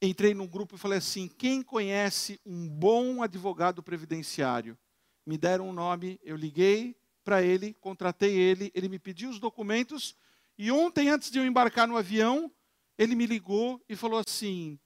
Entrei 0.01 0.35
num 0.35 0.47
grupo 0.47 0.77
e 0.77 0.79
falei 0.79 0.99
assim: 0.99 1.27
quem 1.27 1.63
conhece 1.63 2.41
um 2.47 2.69
bom 2.69 3.25
advogado 3.25 3.83
previdenciário? 3.83 4.79
Me 5.27 5.39
deram 5.39 5.69
um 5.69 5.73
nome, 5.73 6.21
eu 6.23 6.37
liguei 6.37 6.97
para 7.25 7.43
ele, 7.43 7.75
contratei 7.75 8.35
ele, 8.35 8.71
ele 8.75 8.89
me 8.89 8.99
pediu 8.99 9.31
os 9.31 9.39
documentos 9.39 10.17
e 10.57 10.71
ontem, 10.71 11.09
antes 11.09 11.31
de 11.31 11.39
eu 11.39 11.47
embarcar 11.47 11.87
no 11.89 11.97
avião, 11.97 12.51
ele 12.97 13.15
me 13.15 13.27
ligou 13.27 13.83
e 13.89 13.97
falou 13.97 14.23
assim: 14.25 14.79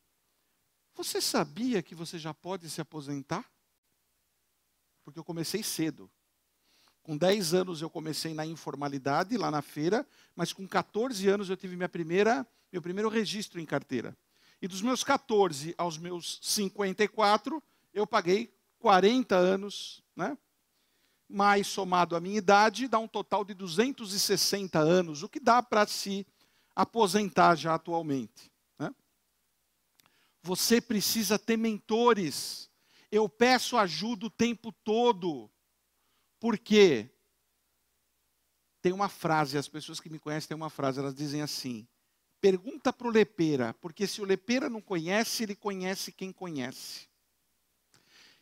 Você 0.95 1.21
sabia 1.21 1.83
que 1.83 1.95
você 1.95 2.19
já 2.19 2.33
pode 2.33 2.69
se 2.71 2.81
aposentar? 2.81 3.45
Porque 5.05 5.19
eu 5.19 5.25
comecei 5.25 5.63
cedo. 5.63 6.11
Com 7.03 7.17
10 7.17 7.55
anos 7.55 7.81
eu 7.81 7.89
comecei 7.89 8.35
na 8.35 8.45
informalidade, 8.45 9.37
lá 9.37 9.51
na 9.51 9.63
feira, 9.63 10.07
mas 10.35 10.53
com 10.53 10.67
14 10.67 11.27
anos 11.29 11.49
eu 11.49 11.57
tive 11.57 11.77
minha 11.77 11.89
primeira, 11.89 12.47
meu 12.71 12.83
primeiro 12.83 13.09
registro 13.09 13.61
em 13.61 13.67
carteira. 13.67 14.17
E 14.61 14.69
dos 14.69 14.83
meus 14.83 15.05
14 15.05 15.75
aos 15.79 15.97
meus 15.97 16.39
54, 16.43 17.63
eu 17.95 18.07
paguei 18.07 18.53
40 18.79 19.37
anos, 19.37 20.03
né? 20.15 20.37
mais 21.29 21.67
somado 21.67 22.17
a 22.17 22.21
minha 22.21 22.39
idade, 22.39 22.89
dá 22.89 22.99
um 22.99 23.09
total 23.09 23.45
de 23.45 23.53
260 23.53 24.79
anos, 24.79 25.23
o 25.23 25.29
que 25.29 25.39
dá 25.39 25.63
para 25.63 25.87
se 25.87 26.27
aposentar 26.75 27.55
já 27.55 27.75
atualmente. 27.75 28.51
Né? 28.79 28.95
Você 30.43 30.81
precisa 30.81 31.39
ter 31.39 31.57
mentores. 31.57 32.71
Eu 33.11 33.29
peço 33.29 33.77
ajuda 33.77 34.27
o 34.27 34.31
tempo 34.31 34.73
todo. 34.73 35.51
Por 36.41 36.59
quê? 36.59 37.11
Tem 38.81 38.93
uma 38.93 39.09
frase, 39.09 39.59
as 39.59 39.69
pessoas 39.69 40.01
que 40.01 40.09
me 40.09 40.19
conhecem 40.19 40.49
têm 40.49 40.57
uma 40.57 40.71
frase, 40.71 41.01
elas 41.01 41.15
dizem 41.15 41.43
assim: 41.43 41.87
pergunta 42.41 42.93
para 42.93 43.09
o 43.09 43.11
lepeira, 43.11 43.75
porque 43.75 44.07
se 44.07 44.23
o 44.23 44.25
lepeira 44.25 44.71
não 44.71 44.81
conhece, 44.81 45.43
ele 45.43 45.57
conhece 45.57 46.13
quem 46.13 46.33
conhece. 46.33 47.08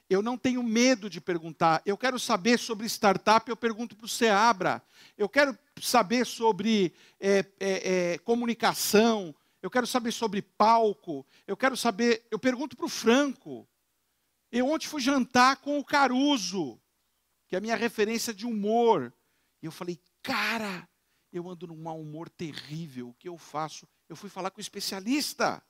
Eu 0.08 0.22
não 0.22 0.38
tenho 0.38 0.62
medo 0.62 1.10
de 1.10 1.20
perguntar. 1.20 1.82
Eu 1.84 1.96
quero 1.96 2.18
saber 2.18 2.58
sobre 2.58 2.86
startup, 2.86 3.48
eu 3.48 3.56
pergunto 3.56 3.96
para 3.96 4.06
o 4.06 4.08
Seabra. 4.08 4.82
Eu 5.18 5.28
quero 5.28 5.58
saber 5.80 6.24
sobre 6.24 6.94
é, 7.18 7.44
é, 7.58 8.12
é, 8.14 8.18
comunicação. 8.18 9.34
Eu 9.60 9.70
quero 9.70 9.86
saber 9.86 10.12
sobre 10.12 10.42
palco. 10.42 11.26
Eu 11.46 11.56
quero 11.56 11.76
saber. 11.76 12.24
Eu 12.30 12.38
pergunto 12.38 12.76
para 12.76 12.86
o 12.86 12.88
Franco. 12.88 13.68
Eu 14.52 14.68
ontem 14.68 14.86
fui 14.86 15.00
jantar 15.00 15.56
com 15.56 15.78
o 15.78 15.84
Caruso, 15.84 16.80
que 17.48 17.56
é 17.56 17.58
a 17.58 17.60
minha 17.60 17.74
referência 17.74 18.32
de 18.32 18.46
humor. 18.46 19.12
E 19.60 19.66
eu 19.66 19.72
falei, 19.72 20.00
cara, 20.22 20.88
eu 21.32 21.50
ando 21.50 21.66
num 21.66 21.82
mau 21.82 22.00
humor 22.00 22.28
terrível. 22.28 23.08
O 23.08 23.14
que 23.14 23.28
eu 23.28 23.36
faço? 23.36 23.88
Eu 24.08 24.14
fui 24.14 24.30
falar 24.30 24.50
com 24.50 24.58
o 24.58 24.60
especialista. 24.60 25.60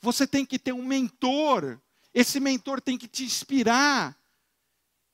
Você 0.00 0.26
tem 0.26 0.46
que 0.46 0.58
ter 0.58 0.72
um 0.72 0.84
mentor. 0.84 1.80
Esse 2.14 2.38
mentor 2.38 2.80
tem 2.80 2.96
que 2.96 3.08
te 3.08 3.24
inspirar. 3.24 4.16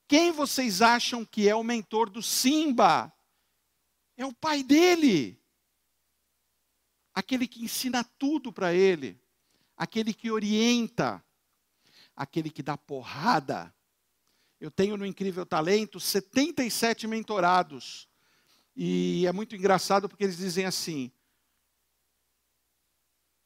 Quem 0.07 0.31
vocês 0.31 0.81
acham 0.81 1.25
que 1.25 1.49
é 1.49 1.55
o 1.55 1.63
mentor 1.63 2.09
do 2.09 2.21
Simba? 2.21 3.11
É 4.15 4.25
o 4.25 4.31
pai 4.31 4.61
dele. 4.61 5.41
Aquele 7.13 7.47
que 7.47 7.63
ensina 7.63 8.03
tudo 8.03 8.53
para 8.53 8.73
ele. 8.73 9.19
Aquele 9.75 10.13
que 10.13 10.29
orienta. 10.29 11.23
Aquele 12.15 12.51
que 12.51 12.61
dá 12.61 12.77
porrada. 12.77 13.73
Eu 14.59 14.69
tenho 14.69 14.95
no 14.95 15.07
Incrível 15.07 15.43
Talento 15.43 15.99
77 15.99 17.07
mentorados. 17.07 18.07
E 18.75 19.25
é 19.25 19.31
muito 19.31 19.55
engraçado 19.55 20.07
porque 20.07 20.23
eles 20.23 20.37
dizem 20.37 20.65
assim: 20.65 21.11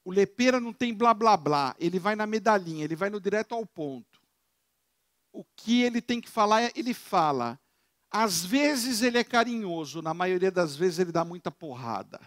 o 0.06 0.12
lepeira 0.12 0.60
não 0.60 0.72
tem 0.72 0.94
blá 0.94 1.16
blá 1.16 1.36
blá, 1.36 1.76
ele 1.80 1.98
vai 1.98 2.16
na 2.16 2.28
medalhinha, 2.28 2.86
ele 2.86 2.96
vai 2.96 3.10
no 3.10 3.20
direto 3.20 3.56
ao 3.56 3.66
ponto. 3.66 4.22
O 5.34 5.44
que 5.56 5.82
ele 5.82 6.00
tem 6.00 6.22
que 6.22 6.30
falar, 6.30 6.72
ele 6.78 6.94
fala. 6.94 7.60
Às 8.12 8.46
vezes 8.46 9.02
ele 9.02 9.18
é 9.18 9.24
carinhoso, 9.24 10.04
na 10.04 10.14
maioria 10.14 10.52
das 10.52 10.76
vezes 10.76 11.00
ele 11.00 11.12
dá 11.12 11.26
muita 11.26 11.50
porrada. 11.50 12.22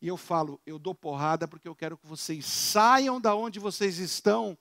E 0.00 0.08
eu 0.08 0.16
falo, 0.16 0.58
eu 0.64 0.78
dou 0.78 0.94
porrada 0.94 1.46
porque 1.46 1.68
eu 1.68 1.74
quero 1.74 1.98
que 1.98 2.06
vocês 2.06 2.46
saiam 2.46 3.20
da 3.20 3.34
onde 3.34 3.60
vocês 3.60 3.98
estão 3.98 4.56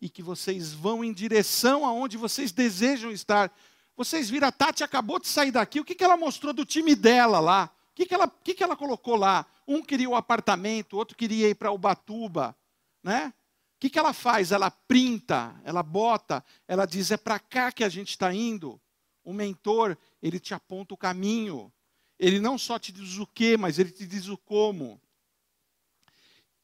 e 0.00 0.08
que 0.08 0.22
vocês 0.22 0.72
vão 0.72 1.04
em 1.04 1.12
direção 1.12 1.84
aonde 1.84 2.16
vocês 2.16 2.52
desejam 2.52 3.10
estar. 3.10 3.52
Vocês 3.94 4.30
viram, 4.30 4.48
a 4.48 4.52
Tati 4.52 4.82
acabou 4.82 5.18
de 5.18 5.28
sair 5.28 5.50
daqui, 5.50 5.78
o 5.78 5.84
que, 5.84 5.94
que 5.94 6.04
ela 6.04 6.16
mostrou 6.16 6.54
do 6.54 6.64
time 6.64 6.94
dela 6.94 7.38
lá? 7.38 7.70
O 7.90 7.94
que, 7.94 8.06
que, 8.06 8.14
ela, 8.14 8.26
o 8.26 8.42
que, 8.42 8.54
que 8.54 8.62
ela 8.62 8.76
colocou 8.76 9.14
lá? 9.14 9.44
Um 9.68 9.82
queria 9.82 10.08
o 10.08 10.16
apartamento, 10.16 10.96
outro 10.96 11.14
queria 11.14 11.50
ir 11.50 11.54
para 11.54 11.70
Ubatuba, 11.70 12.56
né? 13.02 13.34
O 13.76 13.80
que, 13.80 13.90
que 13.90 13.98
ela 13.98 14.14
faz? 14.14 14.50
Ela 14.50 14.70
printa, 14.70 15.60
ela 15.62 15.82
bota, 15.82 16.42
ela 16.66 16.86
diz: 16.86 17.10
é 17.10 17.18
para 17.18 17.38
cá 17.38 17.70
que 17.70 17.84
a 17.84 17.88
gente 17.90 18.08
está 18.08 18.32
indo. 18.32 18.80
O 19.22 19.32
mentor, 19.32 19.96
ele 20.22 20.40
te 20.40 20.54
aponta 20.54 20.94
o 20.94 20.96
caminho. 20.96 21.70
Ele 22.18 22.40
não 22.40 22.56
só 22.56 22.78
te 22.78 22.90
diz 22.90 23.18
o 23.18 23.26
que, 23.26 23.58
mas 23.58 23.78
ele 23.78 23.90
te 23.90 24.06
diz 24.06 24.26
o 24.28 24.38
como. 24.38 24.98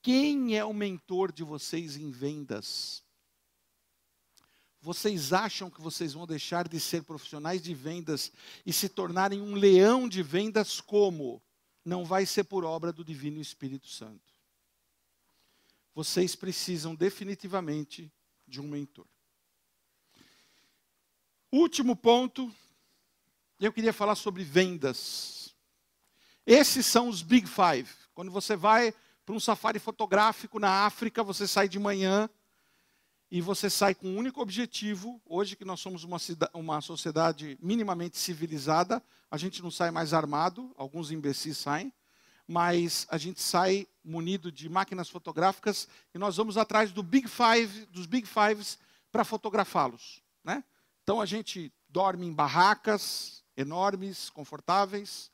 Quem 0.03 0.57
é 0.57 0.65
o 0.65 0.73
mentor 0.73 1.31
de 1.31 1.45
vocês 1.45 1.97
em 1.97 2.11
vendas? 2.11 3.05
Vocês 4.81 5.33
acham 5.33 5.71
que 5.71 5.81
vocês 5.81 6.15
vão 6.15 6.27
deixar 6.27 6.67
de 6.67 6.81
ser 6.81 7.05
profissionais 7.05 7.63
de 7.63 7.75
vendas 7.75 8.33
e 8.67 8.73
se 8.73 8.89
tornarem 8.89 9.41
um 9.41 9.55
leão 9.55 10.09
de 10.09 10.23
vendas 10.23 10.81
como? 10.81 11.41
Não 11.85 12.05
vai 12.05 12.25
ser 12.25 12.45
por 12.45 12.65
obra 12.65 12.93
do 12.93 13.05
Divino 13.05 13.41
Espírito 13.41 13.89
Santo. 13.89 14.33
Vocês 15.95 16.35
precisam 16.35 16.95
definitivamente 16.95 18.11
de 18.47 18.61
um 18.61 18.67
mentor. 18.67 19.07
Último 21.53 21.95
ponto, 21.95 22.53
eu 23.61 23.73
queria 23.73 23.93
falar 23.93 24.17
sobre 24.17 24.43
vendas. 24.43 25.55
Esses 26.45 26.85
são 26.85 27.09
os 27.09 27.23
Big 27.23 27.47
Five. 27.47 27.89
Quando 28.13 28.31
você 28.31 28.57
vai 28.57 28.93
para 29.25 29.35
um 29.35 29.41
safari 29.41 29.79
fotográfico 29.79 30.59
na 30.59 30.85
África, 30.85 31.23
você 31.23 31.47
sai 31.47 31.69
de 31.69 31.79
manhã 31.79 32.29
e 33.35 33.41
você 33.41 33.69
sai 33.69 33.97
com 33.97 34.07
um 34.07 34.17
único 34.17 34.41
objetivo. 34.41 35.21
Hoje 35.27 35.57
que 35.57 35.65
nós 35.65 35.81
somos 35.81 36.05
uma, 36.05 36.19
uma 36.53 36.81
sociedade 36.81 37.59
minimamente 37.61 38.17
civilizada, 38.17 39.03
a 39.29 39.37
gente 39.37 39.61
não 39.61 39.73
sai 39.73 39.91
mais 39.91 40.15
armado, 40.15 40.73
alguns 40.77 41.11
imbecis 41.11 41.59
saem, 41.59 41.93
mas 42.47 43.09
a 43.11 43.19
gente 43.19 43.43
sai 43.43 43.89
munido 44.05 44.53
de 44.53 44.69
máquinas 44.69 45.09
fotográficas 45.09 45.89
e 46.15 46.19
nós 46.19 46.37
vamos 46.37 46.57
atrás 46.57 46.93
do 46.93 47.03
Big 47.03 47.27
Five, 47.27 47.87
dos 47.87 48.07
Big 48.07 48.25
Fives 48.25 48.79
para 49.11 49.25
fotografá-los. 49.25 50.23
Né? 50.45 50.63
Então 51.03 51.21
a 51.21 51.27
gente 51.27 51.73
dorme 51.89 52.27
em 52.27 52.33
barracas 52.33 53.43
enormes, 53.57 54.31
confortáveis, 54.31 55.29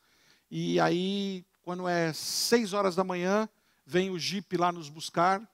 e 0.51 0.81
aí, 0.81 1.45
quando 1.61 1.87
é 1.87 2.15
seis 2.15 2.73
horas 2.73 2.97
da 2.97 3.05
manhã, 3.05 3.47
vem 3.85 4.09
o 4.09 4.19
Jeep 4.19 4.57
lá 4.57 4.73
nos 4.73 4.89
buscar, 4.89 5.47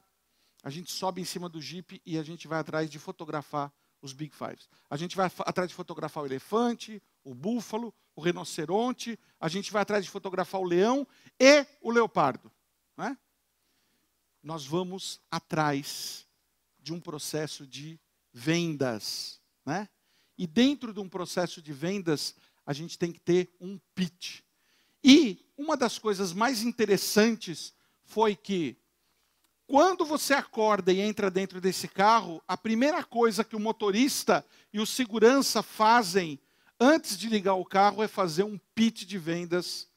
a 0.66 0.68
gente 0.68 0.90
sobe 0.90 1.20
em 1.20 1.24
cima 1.24 1.48
do 1.48 1.62
Jeep 1.62 2.02
e 2.04 2.18
a 2.18 2.24
gente 2.24 2.48
vai 2.48 2.58
atrás 2.58 2.90
de 2.90 2.98
fotografar 2.98 3.72
os 4.02 4.12
Big 4.12 4.34
Fives. 4.34 4.68
A 4.90 4.96
gente 4.96 5.14
vai 5.14 5.30
atrás 5.38 5.68
de 5.68 5.76
fotografar 5.76 6.24
o 6.24 6.26
elefante, 6.26 7.00
o 7.22 7.32
búfalo, 7.32 7.94
o 8.16 8.20
rinoceronte, 8.20 9.16
a 9.38 9.46
gente 9.46 9.70
vai 9.70 9.82
atrás 9.82 10.04
de 10.04 10.10
fotografar 10.10 10.60
o 10.60 10.64
leão 10.64 11.06
e 11.38 11.64
o 11.80 11.92
leopardo. 11.92 12.50
Né? 12.96 13.16
Nós 14.42 14.66
vamos 14.66 15.20
atrás 15.30 16.26
de 16.80 16.92
um 16.92 16.98
processo 16.98 17.64
de 17.64 18.00
vendas. 18.32 19.40
Né? 19.64 19.88
E 20.36 20.48
dentro 20.48 20.92
de 20.92 20.98
um 20.98 21.08
processo 21.08 21.62
de 21.62 21.72
vendas, 21.72 22.34
a 22.66 22.72
gente 22.72 22.98
tem 22.98 23.12
que 23.12 23.20
ter 23.20 23.54
um 23.60 23.78
pitch. 23.94 24.40
E 25.04 25.48
uma 25.56 25.76
das 25.76 25.96
coisas 25.96 26.32
mais 26.32 26.62
interessantes 26.62 27.72
foi 28.02 28.34
que 28.34 28.84
quando 29.66 30.04
você 30.04 30.32
acorda 30.32 30.92
e 30.92 31.00
entra 31.00 31.30
dentro 31.30 31.60
desse 31.60 31.88
carro, 31.88 32.42
a 32.46 32.56
primeira 32.56 33.02
coisa 33.02 33.42
que 33.42 33.56
o 33.56 33.60
motorista 33.60 34.46
e 34.72 34.78
o 34.78 34.86
segurança 34.86 35.62
fazem 35.62 36.38
antes 36.78 37.18
de 37.18 37.28
ligar 37.28 37.54
o 37.54 37.64
carro 37.64 38.02
é 38.02 38.08
fazer 38.08 38.44
um 38.44 38.58
pitch 38.74 39.04
de 39.04 39.18
vendas 39.18 39.88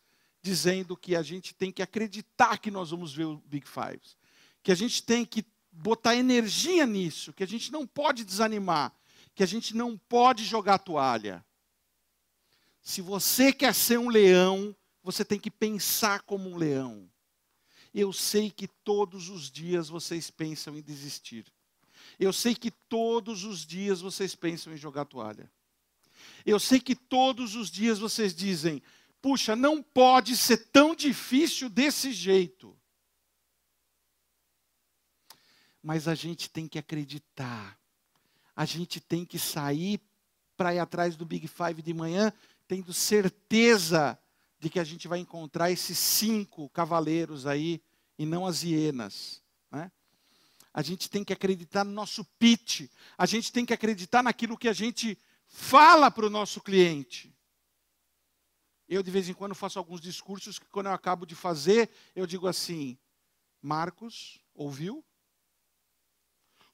dizendo 0.41 0.97
que 0.97 1.15
a 1.15 1.21
gente 1.21 1.53
tem 1.53 1.71
que 1.71 1.82
acreditar 1.82 2.58
que 2.58 2.71
nós 2.71 2.89
vamos 2.91 3.13
ver 3.13 3.25
o 3.25 3.43
Big 3.45 3.67
Fives, 3.67 4.17
que 4.63 4.71
a 4.71 4.75
gente 4.75 5.03
tem 5.03 5.23
que 5.23 5.45
botar 5.71 6.15
energia 6.15 6.86
nisso, 6.86 7.32
que 7.34 7.43
a 7.43 7.47
gente 7.47 7.71
não 7.71 7.86
pode 7.86 8.23
desanimar, 8.23 8.91
que 9.36 9.43
a 9.43 9.45
gente 9.45 9.75
não 9.75 9.97
pode 9.97 10.45
jogar 10.45 10.75
a 10.75 10.79
toalha. 10.79 11.45
Se 12.82 13.01
você 13.01 13.53
quer 13.53 13.75
ser 13.75 13.99
um 13.99 14.10
leão, 14.10 14.75
você 15.03 15.23
tem 15.23 15.39
que 15.39 15.51
pensar 15.51 16.21
como 16.21 16.49
um 16.49 16.58
leão. 16.58 17.10
Eu 17.93 18.13
sei 18.13 18.52
que 18.52 18.67
todos 18.67 19.30
os 19.30 19.49
dias 19.49 19.89
vocês 19.89 20.30
pensam 20.30 20.78
em 20.78 20.82
desistir. 20.82 21.45
Eu 22.19 22.32
sei 22.32 22.54
que 22.54 22.71
todos 22.71 23.43
os 23.43 23.65
dias 23.65 24.02
vocês 24.02 24.36
pensam 24.36 24.73
em 24.73 24.78
jogar 24.78 25.06
toalha. 25.06 25.52
Eu 26.45 26.60
sei 26.60 26.80
que 26.80 26.95
todos 26.95 27.56
os 27.56 27.69
dias 27.69 27.99
vocês 27.99 28.34
dizem: 28.36 28.82
puxa, 29.21 29.56
não 29.56 29.82
pode 29.82 30.36
ser 30.38 30.58
tão 30.69 30.95
difícil 30.95 31.69
desse 31.69 32.12
jeito. 32.12 32.78
Mas 35.82 36.08
a 36.08 36.15
gente 36.15 36.49
tem 36.49 36.67
que 36.67 36.78
acreditar. 36.78 37.80
A 38.56 38.65
gente 38.65 38.99
tem 38.99 39.25
que 39.25 39.39
sair 39.39 40.02
para 40.58 40.75
ir 40.75 40.80
atrás 40.80 41.15
do 41.15 41.25
Big 41.25 41.47
Five 41.47 41.82
de 41.82 41.93
manhã, 41.93 42.34
tendo 42.67 42.93
certeza 42.93 44.19
de 44.60 44.69
que 44.69 44.80
a 44.80 44.84
gente 44.84 45.08
vai 45.08 45.19
encontrar 45.19 45.72
esses 45.72 45.98
cinco 45.98 46.69
cavaleiros 46.69 47.45
aí 47.45 47.82
e 48.17 48.26
não 48.26 48.45
as 48.45 48.63
hienas. 48.63 49.41
Né? 49.72 49.91
A 50.74 50.82
gente 50.82 51.10
tem 51.10 51.24
que 51.24 51.34
acreditar 51.34 51.84
no 51.84 51.91
nosso 51.91 52.26
pitch, 52.38 52.89
a 53.17 53.26
gente 53.26 53.52
tem 53.52 53.65
que 53.65 53.74
acreditar 53.74 54.22
naquilo 54.22 54.58
que 54.58 54.67
a 54.67 54.74
gente 54.74 55.17
fala 55.48 56.12
para 56.12 56.26
o 56.26 56.30
nosso 56.30 56.62
cliente. 56.62 57.34
Eu, 58.88 59.04
de 59.04 59.12
vez 59.12 59.30
em 59.30 59.34
quando, 59.34 59.56
faço 59.56 59.78
alguns 59.78 60.02
discursos 60.02 60.58
que, 60.58 60.65
quando 60.65 60.88
eu 60.88 60.93
acabo 60.93 61.26
de 61.26 61.36
fazer, 61.36 61.89
eu 62.15 62.26
digo 62.26 62.48
assim: 62.48 62.98
Marcos, 63.62 64.39
ouviu? 64.54 65.06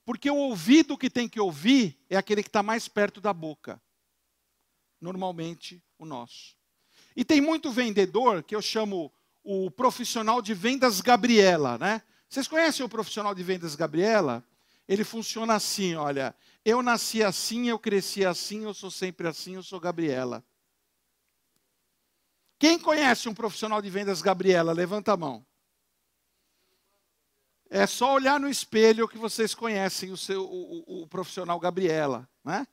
Porque 0.06 0.30
o 0.30 0.38
ouvido 0.38 0.98
que 0.98 1.10
tem 1.10 1.28
que 1.28 1.40
ouvir 1.40 2.00
é 2.10 2.16
aquele 2.16 2.42
que 2.42 2.50
está 2.50 2.64
mais 2.64 2.88
perto 2.88 3.20
da 3.20 3.34
boca. 3.34 3.82
Normalmente, 5.02 5.84
o 5.98 6.06
nosso. 6.06 6.55
E 7.16 7.24
tem 7.24 7.40
muito 7.40 7.72
vendedor 7.72 8.44
que 8.44 8.56
eu 8.56 8.62
chamo 8.62 9.12
o 9.44 9.72
profissional 9.72 10.42
de 10.42 10.54
vendas 10.54 11.02
Gabriela, 11.02 11.78
né? 11.78 12.02
Vocês 12.28 12.48
conhecem 12.48 12.86
o 12.86 12.90
profissional 12.90 13.34
de 13.34 13.44
vendas 13.44 13.76
Gabriela? 13.76 14.44
Ele 14.88 15.04
funciona 15.04 15.56
assim, 15.56 15.96
olha. 15.96 16.36
Eu 16.64 16.82
nasci 16.82 17.24
assim, 17.24 17.70
eu 17.70 17.78
cresci 17.80 18.26
assim, 18.26 18.64
eu 18.64 18.74
sou 18.74 18.90
sempre 18.90 19.28
assim, 19.28 19.56
eu 19.56 19.64
sou 19.64 19.80
Gabriela. 19.80 20.44
Quem 22.58 22.80
conhece 22.80 23.30
um 23.30 23.34
profissional 23.34 23.82
de 23.82 23.90
vendas 23.90 24.22
Gabriela? 24.22 24.74
Levanta 24.74 25.14
a 25.14 25.18
mão. 25.18 25.46
É 27.70 27.86
só 27.86 28.14
olhar 28.14 28.40
no 28.40 28.50
espelho 28.50 29.08
que 29.08 29.18
vocês 29.18 29.54
conhecem 29.54 30.12
o, 30.12 30.18
seu, 30.18 30.44
o, 30.44 30.84
o, 30.88 31.04
o 31.04 31.08
profissional 31.08 31.60
Gabriela. 31.60 32.28
Né? 32.44 32.66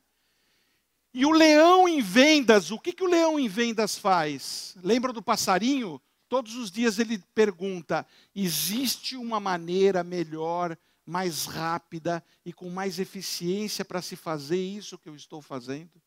E 1.14 1.26
o 1.26 1.30
leão 1.30 1.86
em 1.86 2.00
vendas, 2.00 2.70
o 2.70 2.78
que, 2.78 2.92
que 2.92 3.04
o 3.04 3.08
leão 3.08 3.38
em 3.38 3.48
vendas 3.48 3.98
faz? 3.98 4.74
Lembra 4.82 5.12
do 5.12 5.22
passarinho? 5.22 6.00
Todos 6.26 6.54
os 6.54 6.70
dias 6.70 6.98
ele 6.98 7.18
pergunta: 7.34 8.06
existe 8.34 9.16
uma 9.16 9.38
maneira 9.38 10.02
melhor, 10.02 10.76
mais 11.04 11.44
rápida 11.44 12.24
e 12.44 12.52
com 12.52 12.70
mais 12.70 12.98
eficiência 12.98 13.84
para 13.84 14.00
se 14.00 14.16
fazer 14.16 14.56
isso 14.56 14.98
que 14.98 15.08
eu 15.08 15.14
estou 15.14 15.42
fazendo? 15.42 16.00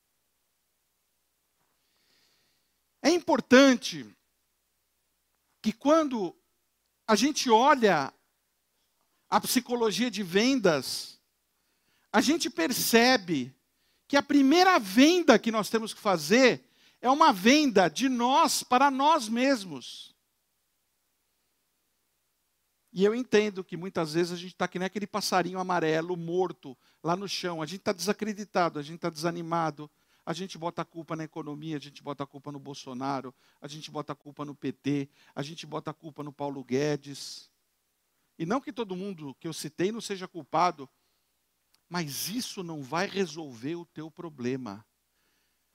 É 3.04 3.12
importante 3.12 4.10
que 5.62 5.72
quando 5.72 6.36
a 7.08 7.16
gente 7.16 7.52
olha 7.52 8.12
a 9.30 9.40
psicologia 9.40 10.10
de 10.10 10.24
vendas, 10.24 11.22
a 12.12 12.20
gente 12.20 12.50
percebe 12.50 13.56
que 14.08 14.18
a 14.18 14.24
primeira 14.24 14.78
venda 14.80 15.40
que 15.40 15.52
nós 15.52 15.70
temos 15.70 15.94
que 15.94 16.00
fazer 16.00 16.64
é 17.02 17.10
uma 17.10 17.32
venda 17.32 17.88
de 17.88 18.10
nós 18.10 18.64
para 18.64 18.90
nós 18.90 19.28
mesmos. 19.28 20.16
E 22.92 23.04
eu 23.04 23.14
entendo 23.14 23.64
que 23.64 23.76
muitas 23.76 24.14
vezes 24.14 24.32
a 24.32 24.38
gente 24.38 24.54
está 24.54 24.68
que 24.68 24.80
nem 24.80 24.86
aquele 24.86 25.06
passarinho 25.06 25.60
amarelo 25.60 26.16
morto 26.16 26.78
lá 27.04 27.16
no 27.16 27.28
chão. 27.28 27.62
A 27.62 27.66
gente 27.66 27.80
está 27.80 27.92
desacreditado, 27.92 28.80
a 28.80 28.82
gente 28.82 28.96
está 28.96 29.10
desanimado. 29.10 29.92
A 30.26 30.34
gente 30.34 30.58
bota 30.58 30.82
a 30.82 30.86
culpa 30.86 31.16
na 31.16 31.24
economia, 31.24 31.78
a 31.78 31.80
gente 31.80 32.02
bota 32.02 32.24
a 32.24 32.26
culpa 32.26 32.52
no 32.52 32.58
Bolsonaro, 32.58 33.36
a 33.62 33.68
gente 33.68 33.92
bota 33.92 34.14
a 34.14 34.16
culpa 34.16 34.44
no 34.44 34.56
PT, 34.56 35.08
a 35.36 35.44
gente 35.44 35.68
bota 35.68 35.92
a 35.92 35.94
culpa 35.94 36.24
no 36.24 36.34
Paulo 36.34 36.64
Guedes. 36.64 37.52
E 38.40 38.46
não 38.46 38.60
que 38.60 38.74
todo 38.74 38.96
mundo 38.96 39.36
que 39.40 39.48
eu 39.48 39.54
citei 39.54 39.92
não 39.92 40.02
seja 40.02 40.28
culpado, 40.28 40.90
mas 41.90 42.30
isso 42.30 42.64
não 42.64 42.82
vai 42.82 43.08
resolver 43.08 43.76
o 43.76 43.86
teu 43.86 44.10
problema. 44.10 44.86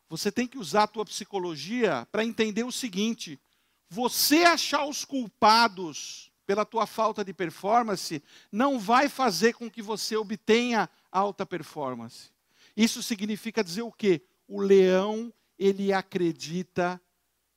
Você 0.09 0.33
tem 0.33 0.46
que 0.46 0.59
usar 0.59 0.85
a 0.85 0.88
tua 0.88 1.05
psicologia 1.05 2.07
para 2.11 2.25
entender 2.25 2.64
o 2.64 2.73
seguinte: 2.73 3.40
você 3.88 4.44
achar 4.44 4.85
os 4.85 5.05
culpados 5.05 6.31
pela 6.44 6.64
tua 6.64 6.85
falta 6.85 7.25
de 7.25 7.33
performance 7.33 8.20
não 8.51 8.79
vai 8.79 9.09
fazer 9.09 9.53
com 9.53 9.70
que 9.70 9.81
você 9.81 10.16
obtenha 10.16 10.90
alta 11.12 11.46
performance. 11.46 12.31
Isso 12.77 13.03
significa 13.03 13.62
dizer 13.62 13.83
o 13.83 13.92
quê? 13.92 14.23
O 14.49 14.61
leão, 14.61 15.33
ele 15.57 15.92
acredita 15.92 17.01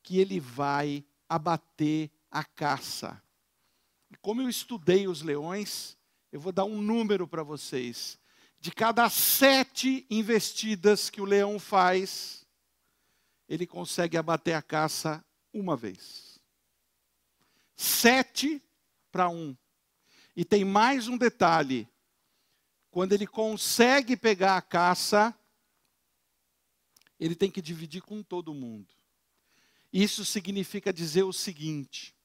que 0.04 0.20
ele 0.20 0.40
vai 0.40 1.04
abater 1.28 2.12
a 2.30 2.44
caça. 2.44 3.20
E 4.12 4.16
como 4.18 4.42
eu 4.42 4.50
estudei 4.50 5.08
os 5.08 5.24
leões, 5.24 5.98
eu 6.32 6.40
vou 6.40 6.52
dar 6.52 6.66
um 6.66 6.80
número 6.80 7.28
para 7.28 7.42
vocês. 7.42 8.20
De 8.64 8.72
cada 8.72 9.10
sete 9.10 10.08
investidas 10.10 11.10
que 11.10 11.20
o 11.20 11.26
leão 11.26 11.60
faz, 11.60 12.46
ele 13.46 13.68
consegue 13.68 14.16
abater 14.16 14.56
a 14.56 14.62
caça 14.62 15.22
uma 15.52 15.76
vez. 15.76 16.40
Sete 17.76 18.64
para 19.12 19.28
um. 19.28 19.54
E 20.34 20.46
tem 20.46 20.64
mais 20.64 21.10
um 21.10 21.18
detalhe: 21.18 21.90
quando 22.90 23.12
ele 23.12 23.28
consegue 23.28 24.16
pegar 24.16 24.56
a 24.56 24.62
caça, 24.62 25.38
ele 27.20 27.36
tem 27.36 27.52
que 27.52 27.62
dividir 27.62 28.02
com 28.02 28.24
todo 28.24 28.54
mundo. 28.54 28.94
Isso 29.92 30.24
significa 30.24 30.94
dizer 30.94 31.24
o 31.24 31.34
seguinte: 31.34 32.16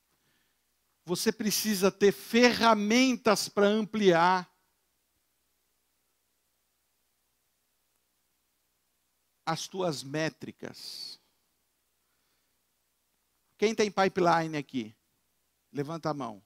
você 1.05 1.33
precisa 1.33 1.91
ter 1.91 2.13
ferramentas 2.13 3.49
para 3.49 3.67
ampliar 3.67 4.49
as 9.49 9.67
tuas 9.67 10.03
métricas. 10.05 11.19
Quem 13.57 13.75
tem 13.75 13.91
pipeline 13.91 14.59
aqui? 14.59 14.95
Levanta 15.73 16.11
a 16.11 16.15
mão. 16.15 16.43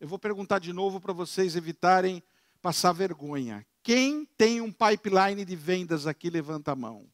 Eu 0.00 0.08
vou 0.08 0.18
perguntar 0.18 0.58
de 0.58 0.72
novo 0.72 1.00
para 1.00 1.12
vocês 1.12 1.54
evitarem 1.54 2.20
passar 2.60 2.92
vergonha. 2.92 3.64
Quem 3.80 4.24
tem 4.24 4.60
um 4.60 4.72
pipeline 4.72 5.44
de 5.44 5.54
vendas 5.54 6.04
aqui, 6.04 6.30
levanta 6.30 6.72
a 6.72 6.76
mão. 6.76 7.08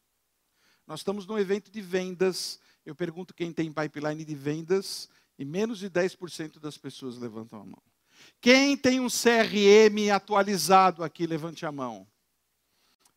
Nós 0.87 1.01
estamos 1.01 1.27
num 1.27 1.37
evento 1.37 1.69
de 1.69 1.79
vendas. 1.79 2.59
Eu 2.83 2.95
pergunto 2.95 3.35
quem 3.35 3.53
tem 3.53 3.71
pipeline 3.71 4.25
de 4.25 4.33
vendas 4.33 5.07
e 5.37 5.45
menos 5.45 5.77
de 5.77 5.91
10% 5.91 6.59
das 6.59 6.75
pessoas 6.75 7.19
levantam 7.19 7.61
a 7.61 7.65
mão. 7.65 7.83
Quem 8.41 8.75
tem 8.75 8.99
um 8.99 9.07
CRM 9.07 10.09
atualizado 10.11 11.03
aqui, 11.03 11.27
levante 11.27 11.67
a 11.67 11.71
mão. 11.71 12.07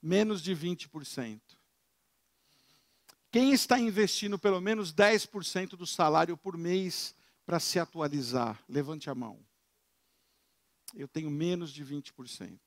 Menos 0.03 0.43
de 0.43 0.55
20%. 0.55 1.41
Quem 3.33 3.51
está 3.55 3.81
investindo 3.81 4.39
pelo 4.39 4.61
menos 4.61 4.93
10% 4.93 5.71
do 5.71 5.87
salário 5.87 6.37
por 6.37 6.55
mês 6.55 7.15
para 7.47 7.59
se 7.59 7.79
atualizar? 7.79 8.63
Levante 8.69 9.09
a 9.09 9.15
mão. 9.15 9.41
Eu 10.95 11.09
tenho 11.09 11.31
menos 11.31 11.73
de 11.73 11.83
20%. 11.83 12.61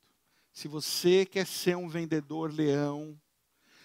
Se 0.51 0.67
você 0.67 1.23
quer 1.23 1.45
ser 1.45 1.78
um 1.78 1.88
vendedor 1.88 2.51
leão, 2.51 3.15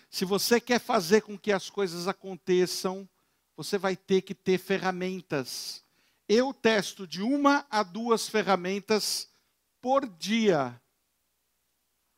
se 0.08 0.24
você 0.24 0.58
quer 0.58 0.80
fazer 0.80 1.20
com 1.20 1.38
que 1.38 1.52
as 1.52 1.68
coisas 1.68 2.08
aconteçam, 2.08 3.06
você 3.54 3.76
vai 3.76 3.94
ter 3.94 4.22
que 4.22 4.34
ter 4.34 4.56
ferramentas. 4.56 5.84
Eu 6.26 6.54
testo 6.54 7.06
de 7.06 7.20
uma 7.20 7.66
a 7.68 7.82
duas 7.82 8.26
ferramentas 8.26 9.28
por 9.82 10.08
dia. 10.08 10.80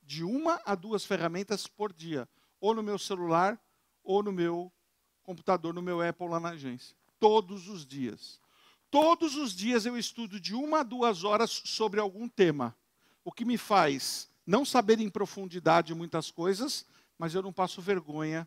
De 0.00 0.22
uma 0.22 0.62
a 0.64 0.76
duas 0.76 1.04
ferramentas 1.04 1.66
por 1.66 1.92
dia. 1.92 2.28
Ou 2.60 2.72
no 2.72 2.82
meu 2.82 2.96
celular, 2.96 3.60
ou 4.02 4.22
no 4.22 4.32
meu 4.32 4.72
computador, 5.22 5.72
no 5.72 5.82
meu 5.82 6.00
Apple 6.00 6.28
lá 6.28 6.40
na 6.40 6.50
agência. 6.50 6.96
Todos 7.18 7.68
os 7.68 7.86
dias. 7.86 8.40
Todos 8.90 9.36
os 9.36 9.54
dias 9.54 9.86
eu 9.86 9.96
estudo 9.96 10.38
de 10.38 10.54
uma 10.54 10.80
a 10.80 10.82
duas 10.82 11.24
horas 11.24 11.50
sobre 11.64 12.00
algum 12.00 12.28
tema. 12.28 12.76
O 13.24 13.32
que 13.32 13.44
me 13.44 13.56
faz 13.56 14.28
não 14.46 14.64
saber 14.64 15.00
em 15.00 15.08
profundidade 15.08 15.94
muitas 15.94 16.30
coisas, 16.30 16.84
mas 17.16 17.34
eu 17.34 17.42
não 17.42 17.52
passo 17.52 17.80
vergonha 17.80 18.46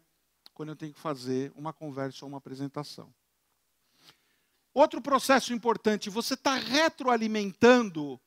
quando 0.53 0.69
eu 0.69 0.75
tenho 0.75 0.93
que 0.93 0.99
fazer 0.99 1.51
uma 1.55 1.73
conversa 1.73 2.25
ou 2.25 2.29
uma 2.29 2.37
apresentação. 2.37 3.13
Outro 4.73 5.01
processo 5.01 5.53
importante, 5.53 6.09
você 6.09 6.33
está 6.33 6.55
retroalimentando 6.55 8.19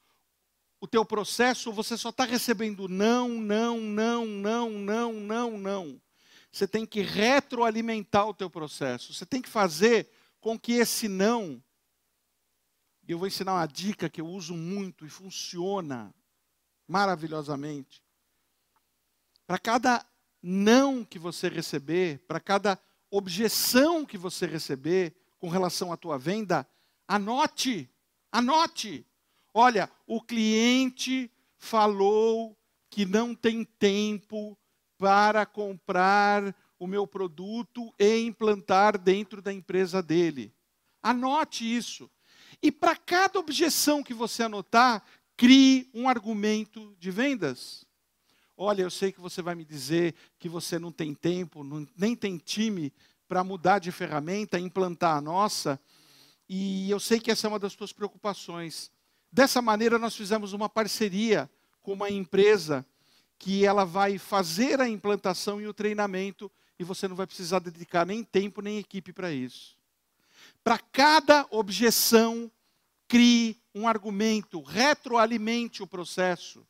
o 0.81 0.87
teu 0.87 1.05
processo, 1.05 1.73
você 1.73 1.97
só 1.97 2.09
está 2.09 2.25
recebendo 2.25 2.89
não, 2.89 3.29
não, 3.29 3.79
não, 3.81 4.27
não, 4.27 4.71
não, 4.71 5.13
não, 5.13 5.59
não. 5.59 6.01
Você 6.51 6.67
tem 6.67 6.87
que 6.87 7.01
retroalimentar 7.01 8.27
o 8.29 8.35
teu 8.35 8.49
processo. 8.49 9.13
Você 9.13 9.27
tem 9.27 9.43
que 9.43 9.49
fazer 9.49 10.09
com 10.41 10.59
que 10.59 10.73
esse 10.73 11.09
não. 11.09 11.63
Eu 13.07 13.19
vou 13.19 13.27
ensinar 13.27 13.55
uma 13.55 13.67
dica 13.67 14.09
que 14.09 14.21
eu 14.21 14.27
uso 14.27 14.55
muito 14.55 15.07
e 15.07 15.11
funciona 15.11 16.15
maravilhosamente. 16.87 18.03
Para 19.47 19.59
cada 19.59 20.07
não 20.43 21.05
que 21.05 21.19
você 21.19 21.49
receber, 21.49 22.19
para 22.27 22.41
cada 22.41 22.79
objeção 23.11 24.05
que 24.05 24.19
você 24.19 24.47
receber 24.47 25.15
com 25.39 25.49
relação 25.49 25.93
à 25.93 25.97
tua 25.97 26.19
venda, 26.19 26.69
anote, 27.07 27.89
anote. 28.31 29.07
Olha, 29.55 29.91
o 30.07 30.21
cliente 30.21 31.31
falou 31.57 32.57
que 32.91 33.05
não 33.05 33.35
tem 33.35 33.65
tempo 33.65 34.59
para 34.99 35.47
comprar 35.47 36.55
o 36.79 36.87
meu 36.87 37.07
produto 37.07 37.95
e 37.99 38.19
implantar 38.19 38.99
dentro 38.99 39.41
da 39.41 39.53
empresa 39.53 40.03
dele. 40.03 40.53
Anote 41.03 41.65
isso. 41.65 42.11
E 42.63 42.71
para 42.73 42.97
cada 42.97 43.39
objeção 43.39 44.03
que 44.03 44.13
você 44.13 44.43
anotar, 44.43 45.03
crie 45.37 45.89
um 45.95 46.09
argumento 46.09 46.97
de 46.99 47.11
vendas. 47.11 47.87
Olha, 48.57 48.83
eu 48.83 48.91
sei 48.91 49.13
que 49.13 49.21
você 49.21 49.41
vai 49.41 49.55
me 49.55 49.65
dizer 49.65 50.15
que 50.39 50.49
você 50.49 50.79
não 50.79 50.91
tem 50.91 51.15
tempo, 51.15 51.63
não, 51.63 51.87
nem 51.97 52.17
tem 52.17 52.37
time 52.37 52.93
para 53.29 53.45
mudar 53.45 53.79
de 53.79 53.93
ferramenta, 53.93 54.59
implantar 54.59 55.17
a 55.17 55.21
nossa, 55.21 55.81
e 56.49 56.91
eu 56.91 56.99
sei 56.99 57.21
que 57.21 57.31
essa 57.31 57.47
é 57.47 57.51
uma 57.51 57.59
das 57.59 57.75
suas 57.75 57.93
preocupações. 57.93 58.91
Dessa 59.31 59.61
maneira, 59.61 59.99
nós 59.99 60.17
fizemos 60.17 60.55
uma 60.55 60.69
parceria 60.69 61.49
com 61.83 61.93
uma 61.93 62.11
empresa 62.11 62.85
que 63.39 63.65
ela 63.65 63.85
vai 63.85 64.19
fazer 64.19 64.81
a 64.81 64.89
implantação 64.89 65.61
e 65.61 65.67
o 65.69 65.75
treinamento 65.75 66.51
e 66.79 66.85
você 66.85 67.07
não 67.07 67.17
vai 67.17 67.27
precisar 67.27 67.59
dedicar 67.59 68.07
nem 68.07 68.25
tempo 68.25 68.61
nem 68.61 68.79
equipe 68.79 69.13
para 69.13 69.33
isso. 69.33 69.77
Para 70.63 70.79
cada 70.79 71.47
objeção, 71.51 72.51
crie 73.07 73.61
um 73.75 73.87
argumento, 73.87 74.61
retroalimente 74.61 75.83
o 75.83 75.87
processo. 75.87 76.67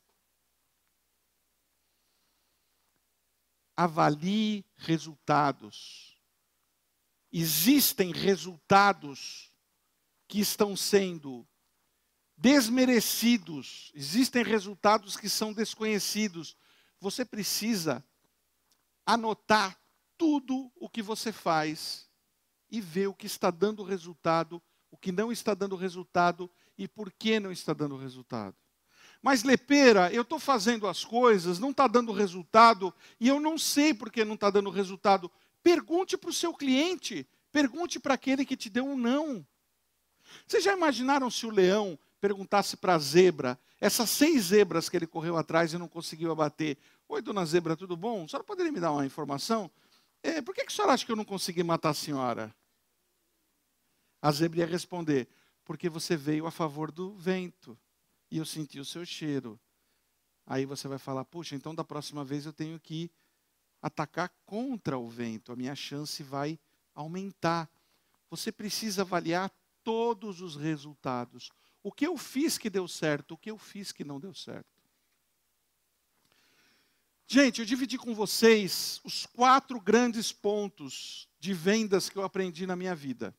Avalie 3.76 4.64
resultados. 4.76 6.16
Existem 7.32 8.12
resultados 8.12 9.50
que 10.26 10.40
estão 10.40 10.76
sendo 10.76 11.46
desmerecidos, 12.38 13.90
existem 13.94 14.44
resultados 14.44 15.16
que 15.16 15.28
são 15.28 15.52
desconhecidos. 15.52 16.56
Você 17.00 17.24
precisa 17.24 18.04
anotar 19.04 19.76
tudo 20.16 20.70
o 20.76 20.88
que 20.88 21.02
você 21.02 21.32
faz 21.32 22.08
e 22.70 22.80
ver 22.80 23.08
o 23.08 23.14
que 23.14 23.26
está 23.26 23.50
dando 23.50 23.82
resultado, 23.82 24.62
o 24.90 24.96
que 24.96 25.10
não 25.10 25.32
está 25.32 25.52
dando 25.52 25.74
resultado 25.74 26.50
e 26.76 26.86
por 26.86 27.10
que 27.10 27.40
não 27.40 27.50
está 27.50 27.72
dando 27.72 27.96
resultado. 27.96 28.56
Mas, 29.20 29.42
Lepeira, 29.42 30.12
eu 30.12 30.22
estou 30.22 30.38
fazendo 30.38 30.86
as 30.86 31.04
coisas, 31.04 31.58
não 31.58 31.70
está 31.70 31.88
dando 31.88 32.12
resultado, 32.12 32.94
e 33.18 33.26
eu 33.26 33.40
não 33.40 33.58
sei 33.58 33.92
por 33.92 34.12
que 34.12 34.24
não 34.24 34.34
está 34.34 34.48
dando 34.48 34.70
resultado. 34.70 35.28
Pergunte 35.60 36.16
para 36.16 36.30
o 36.30 36.32
seu 36.32 36.54
cliente, 36.54 37.28
pergunte 37.50 37.98
para 37.98 38.14
aquele 38.14 38.44
que 38.44 38.56
te 38.56 38.70
deu 38.70 38.86
um 38.86 38.96
não. 38.96 39.44
Vocês 40.46 40.62
já 40.62 40.72
imaginaram 40.72 41.28
se 41.30 41.44
o 41.46 41.50
leão 41.50 41.98
perguntasse 42.20 42.76
para 42.76 42.94
a 42.94 42.98
zebra, 42.98 43.58
essas 43.80 44.10
seis 44.10 44.46
zebras 44.46 44.88
que 44.88 44.96
ele 44.96 45.06
correu 45.06 45.36
atrás 45.36 45.72
e 45.72 45.78
não 45.78 45.88
conseguiu 45.88 46.30
abater. 46.32 46.76
Oi, 47.08 47.22
dona 47.22 47.44
zebra, 47.44 47.76
tudo 47.76 47.96
bom? 47.96 48.24
A 48.24 48.28
senhora 48.28 48.44
poderia 48.44 48.72
me 48.72 48.80
dar 48.80 48.92
uma 48.92 49.06
informação? 49.06 49.70
É, 50.22 50.42
por 50.42 50.54
que, 50.54 50.64
que 50.64 50.72
a 50.72 50.74
senhora 50.74 50.94
acha 50.94 51.06
que 51.06 51.12
eu 51.12 51.16
não 51.16 51.24
consegui 51.24 51.62
matar 51.62 51.90
a 51.90 51.94
senhora? 51.94 52.54
A 54.20 54.32
zebra 54.32 54.60
ia 54.60 54.66
responder, 54.66 55.28
porque 55.64 55.88
você 55.88 56.16
veio 56.16 56.46
a 56.46 56.50
favor 56.50 56.90
do 56.90 57.14
vento 57.14 57.78
e 58.30 58.38
eu 58.38 58.44
senti 58.44 58.80
o 58.80 58.84
seu 58.84 59.06
cheiro. 59.06 59.58
Aí 60.46 60.64
você 60.64 60.88
vai 60.88 60.98
falar, 60.98 61.24
puxa, 61.24 61.54
então 61.54 61.74
da 61.74 61.84
próxima 61.84 62.24
vez 62.24 62.46
eu 62.46 62.52
tenho 62.52 62.80
que 62.80 63.10
atacar 63.80 64.32
contra 64.44 64.98
o 64.98 65.08
vento, 65.08 65.52
a 65.52 65.56
minha 65.56 65.74
chance 65.76 66.22
vai 66.22 66.58
aumentar. 66.94 67.70
Você 68.28 68.50
precisa 68.50 69.02
avaliar 69.02 69.52
todos 69.84 70.40
os 70.40 70.56
resultados. 70.56 71.50
O 71.88 71.90
que 71.90 72.06
eu 72.06 72.18
fiz 72.18 72.58
que 72.58 72.68
deu 72.68 72.86
certo, 72.86 73.32
o 73.32 73.38
que 73.38 73.50
eu 73.50 73.56
fiz 73.56 73.92
que 73.92 74.04
não 74.04 74.20
deu 74.20 74.34
certo. 74.34 74.68
Gente, 77.26 77.60
eu 77.60 77.64
dividi 77.64 77.96
com 77.96 78.14
vocês 78.14 79.00
os 79.02 79.24
quatro 79.24 79.80
grandes 79.80 80.30
pontos 80.30 81.26
de 81.40 81.54
vendas 81.54 82.10
que 82.10 82.18
eu 82.18 82.22
aprendi 82.22 82.66
na 82.66 82.76
minha 82.76 82.94
vida. 82.94 83.34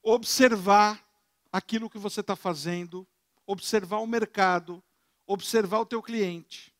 Observar 0.00 1.04
aquilo 1.50 1.90
que 1.90 1.98
você 1.98 2.20
está 2.20 2.36
fazendo, 2.36 3.04
observar 3.44 3.98
o 3.98 4.06
mercado, 4.06 4.80
observar 5.26 5.80
o 5.80 5.86
teu 5.86 6.00
cliente, 6.00 6.72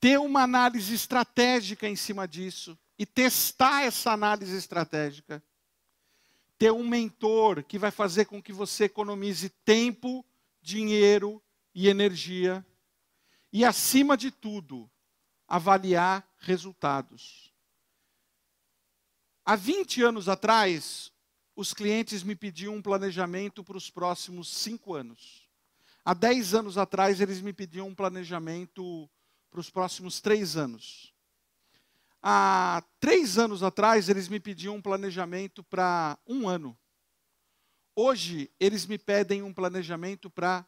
ter 0.00 0.18
uma 0.18 0.44
análise 0.44 0.94
estratégica 0.94 1.86
em 1.86 1.94
cima 1.94 2.26
disso 2.26 2.78
e 2.98 3.04
testar 3.04 3.82
essa 3.82 4.12
análise 4.12 4.56
estratégica 4.56 5.44
ter 6.60 6.70
um 6.70 6.86
mentor 6.86 7.64
que 7.64 7.78
vai 7.78 7.90
fazer 7.90 8.26
com 8.26 8.42
que 8.42 8.52
você 8.52 8.84
economize 8.84 9.48
tempo, 9.64 10.22
dinheiro 10.60 11.42
e 11.74 11.88
energia. 11.88 12.62
E, 13.50 13.64
acima 13.64 14.14
de 14.14 14.30
tudo, 14.30 14.88
avaliar 15.48 16.22
resultados. 16.36 17.50
Há 19.42 19.56
20 19.56 20.02
anos 20.02 20.28
atrás, 20.28 21.10
os 21.56 21.72
clientes 21.72 22.22
me 22.22 22.36
pediam 22.36 22.74
um 22.74 22.82
planejamento 22.82 23.64
para 23.64 23.78
os 23.78 23.88
próximos 23.88 24.46
cinco 24.50 24.92
anos. 24.92 25.48
Há 26.04 26.12
10 26.12 26.54
anos 26.54 26.76
atrás, 26.76 27.22
eles 27.22 27.40
me 27.40 27.54
pediam 27.54 27.88
um 27.88 27.94
planejamento 27.94 29.08
para 29.50 29.60
os 29.60 29.70
próximos 29.70 30.20
três 30.20 30.58
anos. 30.58 31.09
Há 32.22 32.84
três 32.98 33.38
anos 33.38 33.62
atrás, 33.62 34.08
eles 34.08 34.28
me 34.28 34.38
pediam 34.38 34.76
um 34.76 34.82
planejamento 34.82 35.62
para 35.64 36.18
um 36.26 36.48
ano. 36.48 36.78
Hoje, 37.96 38.50
eles 38.60 38.86
me 38.86 38.98
pedem 38.98 39.42
um 39.42 39.52
planejamento 39.52 40.28
para 40.28 40.66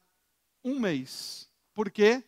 um 0.64 0.80
mês. 0.80 1.50
Por 1.74 1.90
quê? 1.90 2.22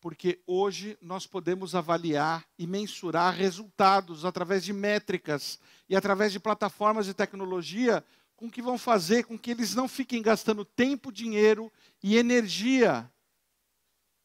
Porque 0.00 0.42
hoje 0.46 0.98
nós 1.00 1.26
podemos 1.26 1.76
avaliar 1.76 2.44
e 2.58 2.66
mensurar 2.66 3.34
resultados 3.34 4.24
através 4.24 4.64
de 4.64 4.72
métricas 4.72 5.60
e 5.88 5.94
através 5.94 6.32
de 6.32 6.40
plataformas 6.40 7.06
de 7.06 7.14
tecnologia 7.14 8.04
com 8.34 8.50
que 8.50 8.60
vão 8.60 8.76
fazer 8.76 9.24
com 9.24 9.38
que 9.38 9.52
eles 9.52 9.74
não 9.76 9.86
fiquem 9.86 10.20
gastando 10.20 10.64
tempo, 10.64 11.12
dinheiro 11.12 11.72
e 12.02 12.16
energia 12.16 13.08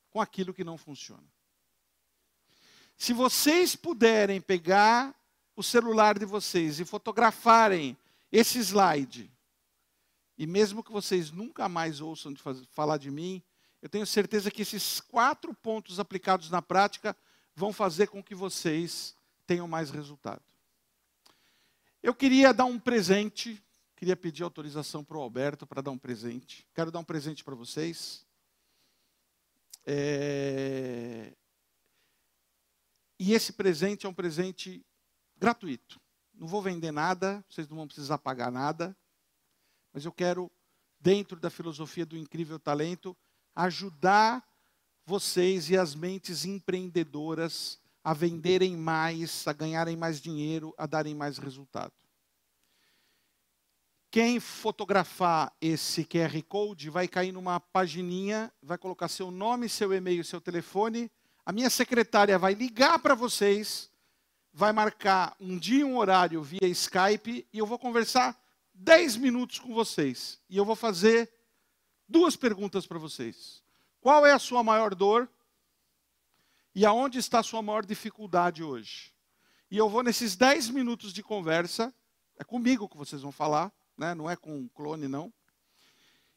com 0.09 0.19
aquilo 0.19 0.53
que 0.53 0.63
não 0.63 0.79
funciona. 0.79 1.36
Se 2.97 3.13
vocês 3.13 3.75
puderem 3.75 4.41
pegar 4.41 5.15
o 5.55 5.61
celular 5.61 6.17
de 6.17 6.25
vocês 6.25 6.79
e 6.79 6.85
fotografarem 6.85 7.95
esse 8.31 8.57
slide, 8.57 9.31
e 10.35 10.47
mesmo 10.47 10.83
que 10.83 10.91
vocês 10.91 11.29
nunca 11.29 11.69
mais 11.69 12.01
ouçam 12.01 12.33
de 12.33 12.41
fazer, 12.41 12.65
falar 12.71 12.97
de 12.97 13.11
mim, 13.11 13.41
eu 13.83 13.87
tenho 13.87 14.05
certeza 14.05 14.49
que 14.49 14.63
esses 14.63 14.99
quatro 14.99 15.53
pontos 15.53 15.99
aplicados 15.99 16.49
na 16.49 16.61
prática 16.61 17.15
vão 17.55 17.71
fazer 17.71 18.07
com 18.07 18.23
que 18.23 18.33
vocês 18.33 19.15
tenham 19.45 19.67
mais 19.67 19.91
resultado. 19.91 20.41
Eu 22.01 22.15
queria 22.15 22.51
dar 22.51 22.65
um 22.65 22.79
presente, 22.79 23.63
queria 23.95 24.15
pedir 24.15 24.43
autorização 24.43 25.03
para 25.03 25.17
o 25.17 25.21
Alberto 25.21 25.67
para 25.67 25.81
dar 25.81 25.91
um 25.91 25.97
presente. 25.97 26.67
Quero 26.73 26.91
dar 26.91 26.99
um 26.99 27.03
presente 27.03 27.43
para 27.43 27.55
vocês. 27.55 28.25
É... 29.85 31.36
E 33.19 33.33
esse 33.33 33.53
presente 33.53 34.05
é 34.05 34.09
um 34.09 34.13
presente 34.13 34.85
gratuito. 35.37 35.99
Não 36.33 36.47
vou 36.47 36.61
vender 36.61 36.91
nada, 36.91 37.43
vocês 37.49 37.67
não 37.67 37.77
vão 37.77 37.87
precisar 37.87 38.19
pagar 38.19 38.51
nada, 38.51 38.95
mas 39.91 40.05
eu 40.05 40.11
quero, 40.11 40.51
dentro 40.99 41.39
da 41.39 41.49
filosofia 41.49 42.05
do 42.05 42.15
incrível 42.15 42.59
talento, 42.59 43.17
ajudar 43.55 44.47
vocês 45.03 45.69
e 45.69 45.77
as 45.77 45.95
mentes 45.95 46.45
empreendedoras 46.45 47.79
a 48.03 48.13
venderem 48.13 48.77
mais, 48.77 49.47
a 49.47 49.53
ganharem 49.53 49.97
mais 49.97 50.21
dinheiro, 50.21 50.73
a 50.77 50.85
darem 50.85 51.15
mais 51.15 51.37
resultado. 51.37 51.93
Quem 54.11 54.39
fotografar 54.39 55.53
esse 55.59 56.05
QR 56.05 56.41
Code 56.47 56.89
vai 56.89 57.07
cair 57.07 57.31
numa 57.31 57.59
pagininha, 57.59 58.53
vai 58.61 58.77
colocar 58.77 59.07
seu 59.07 59.31
nome, 59.31 59.67
seu 59.67 59.91
e-mail, 59.91 60.23
seu 60.23 60.39
telefone 60.39 61.11
a 61.47 61.53
minha 61.53 61.69
secretária 61.69 62.37
vai 62.37 62.53
ligar 62.53 62.99
para 62.99 63.15
vocês, 63.15 63.89
vai 64.51 64.73
marcar 64.73 65.33
um 65.39 65.57
dia 65.57 65.79
e 65.79 65.83
um 65.85 65.95
horário 65.95 66.43
via 66.43 66.67
Skype 66.67 67.47
e 67.53 67.57
eu 67.57 67.65
vou 67.65 67.79
conversar 67.79 68.37
10 68.73 69.15
minutos 69.15 69.57
com 69.57 69.73
vocês. 69.73 70.41
E 70.49 70.57
eu 70.57 70.65
vou 70.65 70.75
fazer 70.75 71.31
duas 72.05 72.35
perguntas 72.35 72.85
para 72.85 72.99
vocês. 72.99 73.63
Qual 74.01 74.25
é 74.25 74.33
a 74.33 74.39
sua 74.39 74.61
maior 74.61 74.93
dor? 74.93 75.29
E 76.75 76.85
aonde 76.85 77.17
está 77.17 77.39
a 77.39 77.43
sua 77.43 77.61
maior 77.61 77.85
dificuldade 77.85 78.61
hoje? 78.61 79.13
E 79.71 79.77
eu 79.77 79.87
vou 79.87 80.03
nesses 80.03 80.35
10 80.35 80.69
minutos 80.71 81.13
de 81.13 81.23
conversa, 81.23 81.93
é 82.37 82.43
comigo 82.43 82.89
que 82.89 82.97
vocês 82.97 83.21
vão 83.21 83.31
falar, 83.31 83.71
né? 83.97 84.13
não 84.13 84.29
é 84.29 84.35
com 84.35 84.53
um 84.53 84.67
clone, 84.67 85.07
não. 85.07 85.31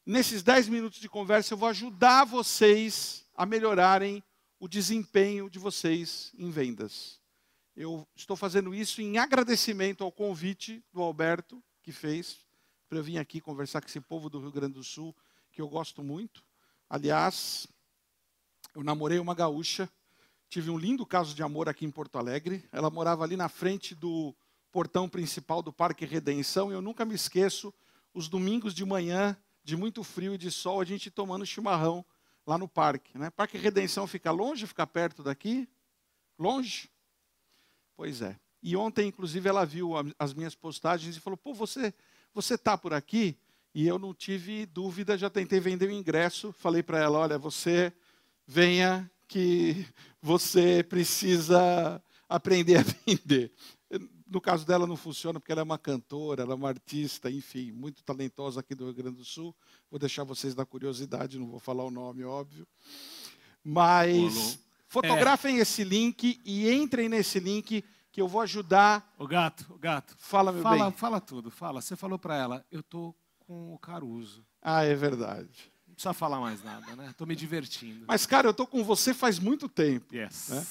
Nesses 0.06 0.44
10 0.44 0.68
minutos 0.68 1.00
de 1.00 1.08
conversa, 1.08 1.52
eu 1.54 1.58
vou 1.58 1.68
ajudar 1.68 2.22
vocês 2.22 3.26
a 3.34 3.44
melhorarem 3.44 4.22
o 4.60 4.68
desempenho 4.68 5.48
de 5.48 5.58
vocês 5.58 6.32
em 6.36 6.50
vendas. 6.50 7.18
Eu 7.74 8.06
estou 8.14 8.36
fazendo 8.36 8.74
isso 8.74 9.00
em 9.00 9.16
agradecimento 9.16 10.04
ao 10.04 10.12
convite 10.12 10.84
do 10.92 11.00
Alberto, 11.00 11.64
que 11.82 11.90
fez, 11.90 12.44
para 12.86 12.98
eu 12.98 13.02
vir 13.02 13.16
aqui 13.16 13.40
conversar 13.40 13.80
com 13.80 13.88
esse 13.88 14.02
povo 14.02 14.28
do 14.28 14.38
Rio 14.38 14.52
Grande 14.52 14.74
do 14.74 14.84
Sul, 14.84 15.16
que 15.50 15.62
eu 15.62 15.68
gosto 15.68 16.04
muito. 16.04 16.44
Aliás, 16.90 17.66
eu 18.74 18.84
namorei 18.84 19.18
uma 19.18 19.34
gaúcha, 19.34 19.88
tive 20.46 20.68
um 20.68 20.76
lindo 20.76 21.06
caso 21.06 21.34
de 21.34 21.42
amor 21.42 21.66
aqui 21.66 21.86
em 21.86 21.90
Porto 21.90 22.18
Alegre. 22.18 22.62
Ela 22.70 22.90
morava 22.90 23.24
ali 23.24 23.36
na 23.36 23.48
frente 23.48 23.94
do 23.94 24.36
portão 24.70 25.08
principal 25.08 25.62
do 25.62 25.72
Parque 25.72 26.04
Redenção, 26.04 26.70
e 26.70 26.74
eu 26.74 26.82
nunca 26.82 27.06
me 27.06 27.14
esqueço, 27.14 27.72
os 28.12 28.28
domingos 28.28 28.74
de 28.74 28.84
manhã, 28.84 29.34
de 29.64 29.74
muito 29.74 30.04
frio 30.04 30.34
e 30.34 30.38
de 30.38 30.50
sol, 30.50 30.82
a 30.82 30.84
gente 30.84 31.10
tomando 31.10 31.46
chimarrão 31.46 32.04
lá 32.46 32.58
no 32.58 32.68
parque. 32.68 33.16
Né? 33.18 33.30
Parque 33.30 33.58
Redenção 33.58 34.06
fica 34.06 34.30
longe, 34.30 34.66
fica 34.66 34.86
perto 34.86 35.22
daqui? 35.22 35.68
Longe? 36.38 36.90
Pois 37.96 38.22
é. 38.22 38.36
E 38.62 38.76
ontem, 38.76 39.08
inclusive, 39.08 39.48
ela 39.48 39.64
viu 39.64 39.92
as 40.18 40.34
minhas 40.34 40.54
postagens 40.54 41.16
e 41.16 41.20
falou: 41.20 41.36
pô, 41.36 41.54
você 41.54 41.94
você 42.32 42.54
está 42.54 42.78
por 42.78 42.92
aqui? 42.92 43.36
E 43.74 43.86
eu 43.86 43.98
não 43.98 44.14
tive 44.14 44.66
dúvida, 44.66 45.18
já 45.18 45.30
tentei 45.30 45.60
vender 45.60 45.88
o 45.88 45.92
ingresso. 45.92 46.52
Falei 46.52 46.82
para 46.82 46.98
ela: 46.98 47.18
olha, 47.18 47.38
você 47.38 47.92
venha 48.46 49.10
que 49.28 49.86
você 50.20 50.82
precisa 50.82 52.02
aprender 52.28 52.78
a 52.78 52.82
vender. 53.06 53.52
No 54.30 54.40
caso 54.40 54.64
dela 54.64 54.86
não 54.86 54.96
funciona 54.96 55.40
porque 55.40 55.50
ela 55.50 55.60
é 55.60 55.64
uma 55.64 55.76
cantora, 55.76 56.44
ela 56.44 56.52
é 56.52 56.54
uma 56.54 56.68
artista, 56.68 57.28
enfim, 57.28 57.72
muito 57.72 58.04
talentosa 58.04 58.60
aqui 58.60 58.76
do 58.76 58.84
Rio 58.84 58.94
Grande 58.94 59.16
do 59.16 59.24
Sul. 59.24 59.52
Vou 59.90 59.98
deixar 59.98 60.22
vocês 60.22 60.54
na 60.54 60.64
curiosidade, 60.64 61.36
não 61.36 61.48
vou 61.48 61.58
falar 61.58 61.84
o 61.84 61.90
nome, 61.90 62.22
óbvio. 62.22 62.64
Mas 63.64 64.60
fotografem 64.86 65.58
é. 65.58 65.62
esse 65.62 65.82
link 65.82 66.40
e 66.44 66.70
entrem 66.70 67.08
nesse 67.08 67.40
link 67.40 67.84
que 68.12 68.20
eu 68.20 68.28
vou 68.28 68.40
ajudar. 68.42 69.12
O 69.18 69.26
gato, 69.26 69.66
o 69.70 69.78
gato. 69.78 70.14
Fala, 70.16 70.52
meu 70.52 70.62
fala, 70.62 70.84
bem. 70.84 70.92
Fala 70.92 71.20
tudo, 71.20 71.50
fala. 71.50 71.80
Você 71.80 71.96
falou 71.96 72.18
para 72.18 72.36
ela, 72.36 72.64
eu 72.70 72.84
tô 72.84 73.12
com 73.40 73.74
o 73.74 73.78
Caruso. 73.80 74.46
Ah, 74.62 74.84
é 74.84 74.94
verdade. 74.94 75.72
Não 75.88 75.94
precisa 75.94 76.14
falar 76.14 76.38
mais 76.38 76.62
nada, 76.62 76.94
né? 76.94 77.12
Tô 77.18 77.26
me 77.26 77.34
divertindo. 77.34 78.04
Mas, 78.06 78.26
cara, 78.26 78.46
eu 78.46 78.54
tô 78.54 78.64
com 78.64 78.84
você 78.84 79.12
faz 79.12 79.40
muito 79.40 79.68
tempo. 79.68 80.14
Yes. 80.14 80.50
Né? 80.50 80.66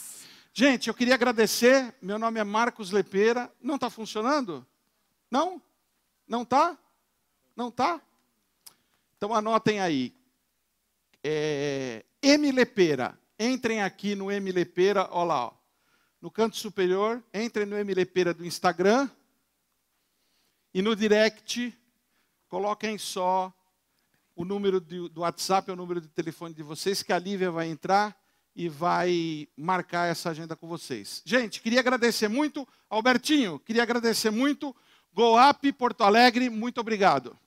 Gente, 0.54 0.88
eu 0.88 0.94
queria 0.94 1.14
agradecer. 1.14 1.96
Meu 2.02 2.18
nome 2.18 2.40
é 2.40 2.44
Marcos 2.44 2.92
Lepeira. 2.92 3.52
Não 3.62 3.76
está 3.76 3.90
funcionando? 3.90 4.66
Não? 5.30 5.62
Não 6.28 6.42
está? 6.42 6.78
Não 7.56 7.70
está? 7.70 8.02
Então 9.16 9.34
anotem 9.34 9.80
aí. 9.80 10.14
É, 11.24 12.04
M 12.22 12.52
Lepeira. 12.52 13.18
Entrem 13.38 13.82
aqui 13.82 14.16
no 14.16 14.32
M 14.32 14.52
Lepeira, 14.52 15.08
olha 15.12 15.28
lá. 15.28 15.46
Ó. 15.46 15.54
No 16.22 16.30
canto 16.30 16.58
superior, 16.58 17.24
entrem 17.34 17.66
no 17.66 17.78
M 17.78 17.94
Lepeira 17.94 18.34
do 18.34 18.46
Instagram. 18.46 19.10
E 20.74 20.82
no 20.82 20.96
direct, 20.96 21.78
coloquem 22.50 22.98
só 22.98 23.54
o 24.36 24.44
número 24.44 24.80
do 24.82 25.22
WhatsApp, 25.22 25.72
o 25.72 25.76
número 25.76 26.02
de 26.02 26.08
telefone 26.10 26.54
de 26.54 26.64
vocês, 26.64 27.02
que 27.02 27.14
a 27.14 27.20
Lívia 27.20 27.52
vai 27.52 27.68
entrar 27.68 28.19
e 28.60 28.68
vai 28.68 29.48
marcar 29.56 30.12
essa 30.12 30.32
agenda 30.32 30.54
com 30.54 30.68
vocês. 30.68 31.22
Gente, 31.24 31.62
queria 31.62 31.80
agradecer 31.80 32.28
muito, 32.28 32.68
Albertinho, 32.90 33.58
queria 33.58 33.84
agradecer 33.84 34.32
muito, 34.32 34.76
Goap 35.14 35.64
Porto 35.78 36.04
Alegre, 36.04 36.50
muito 36.50 36.82
obrigado. 36.82 37.40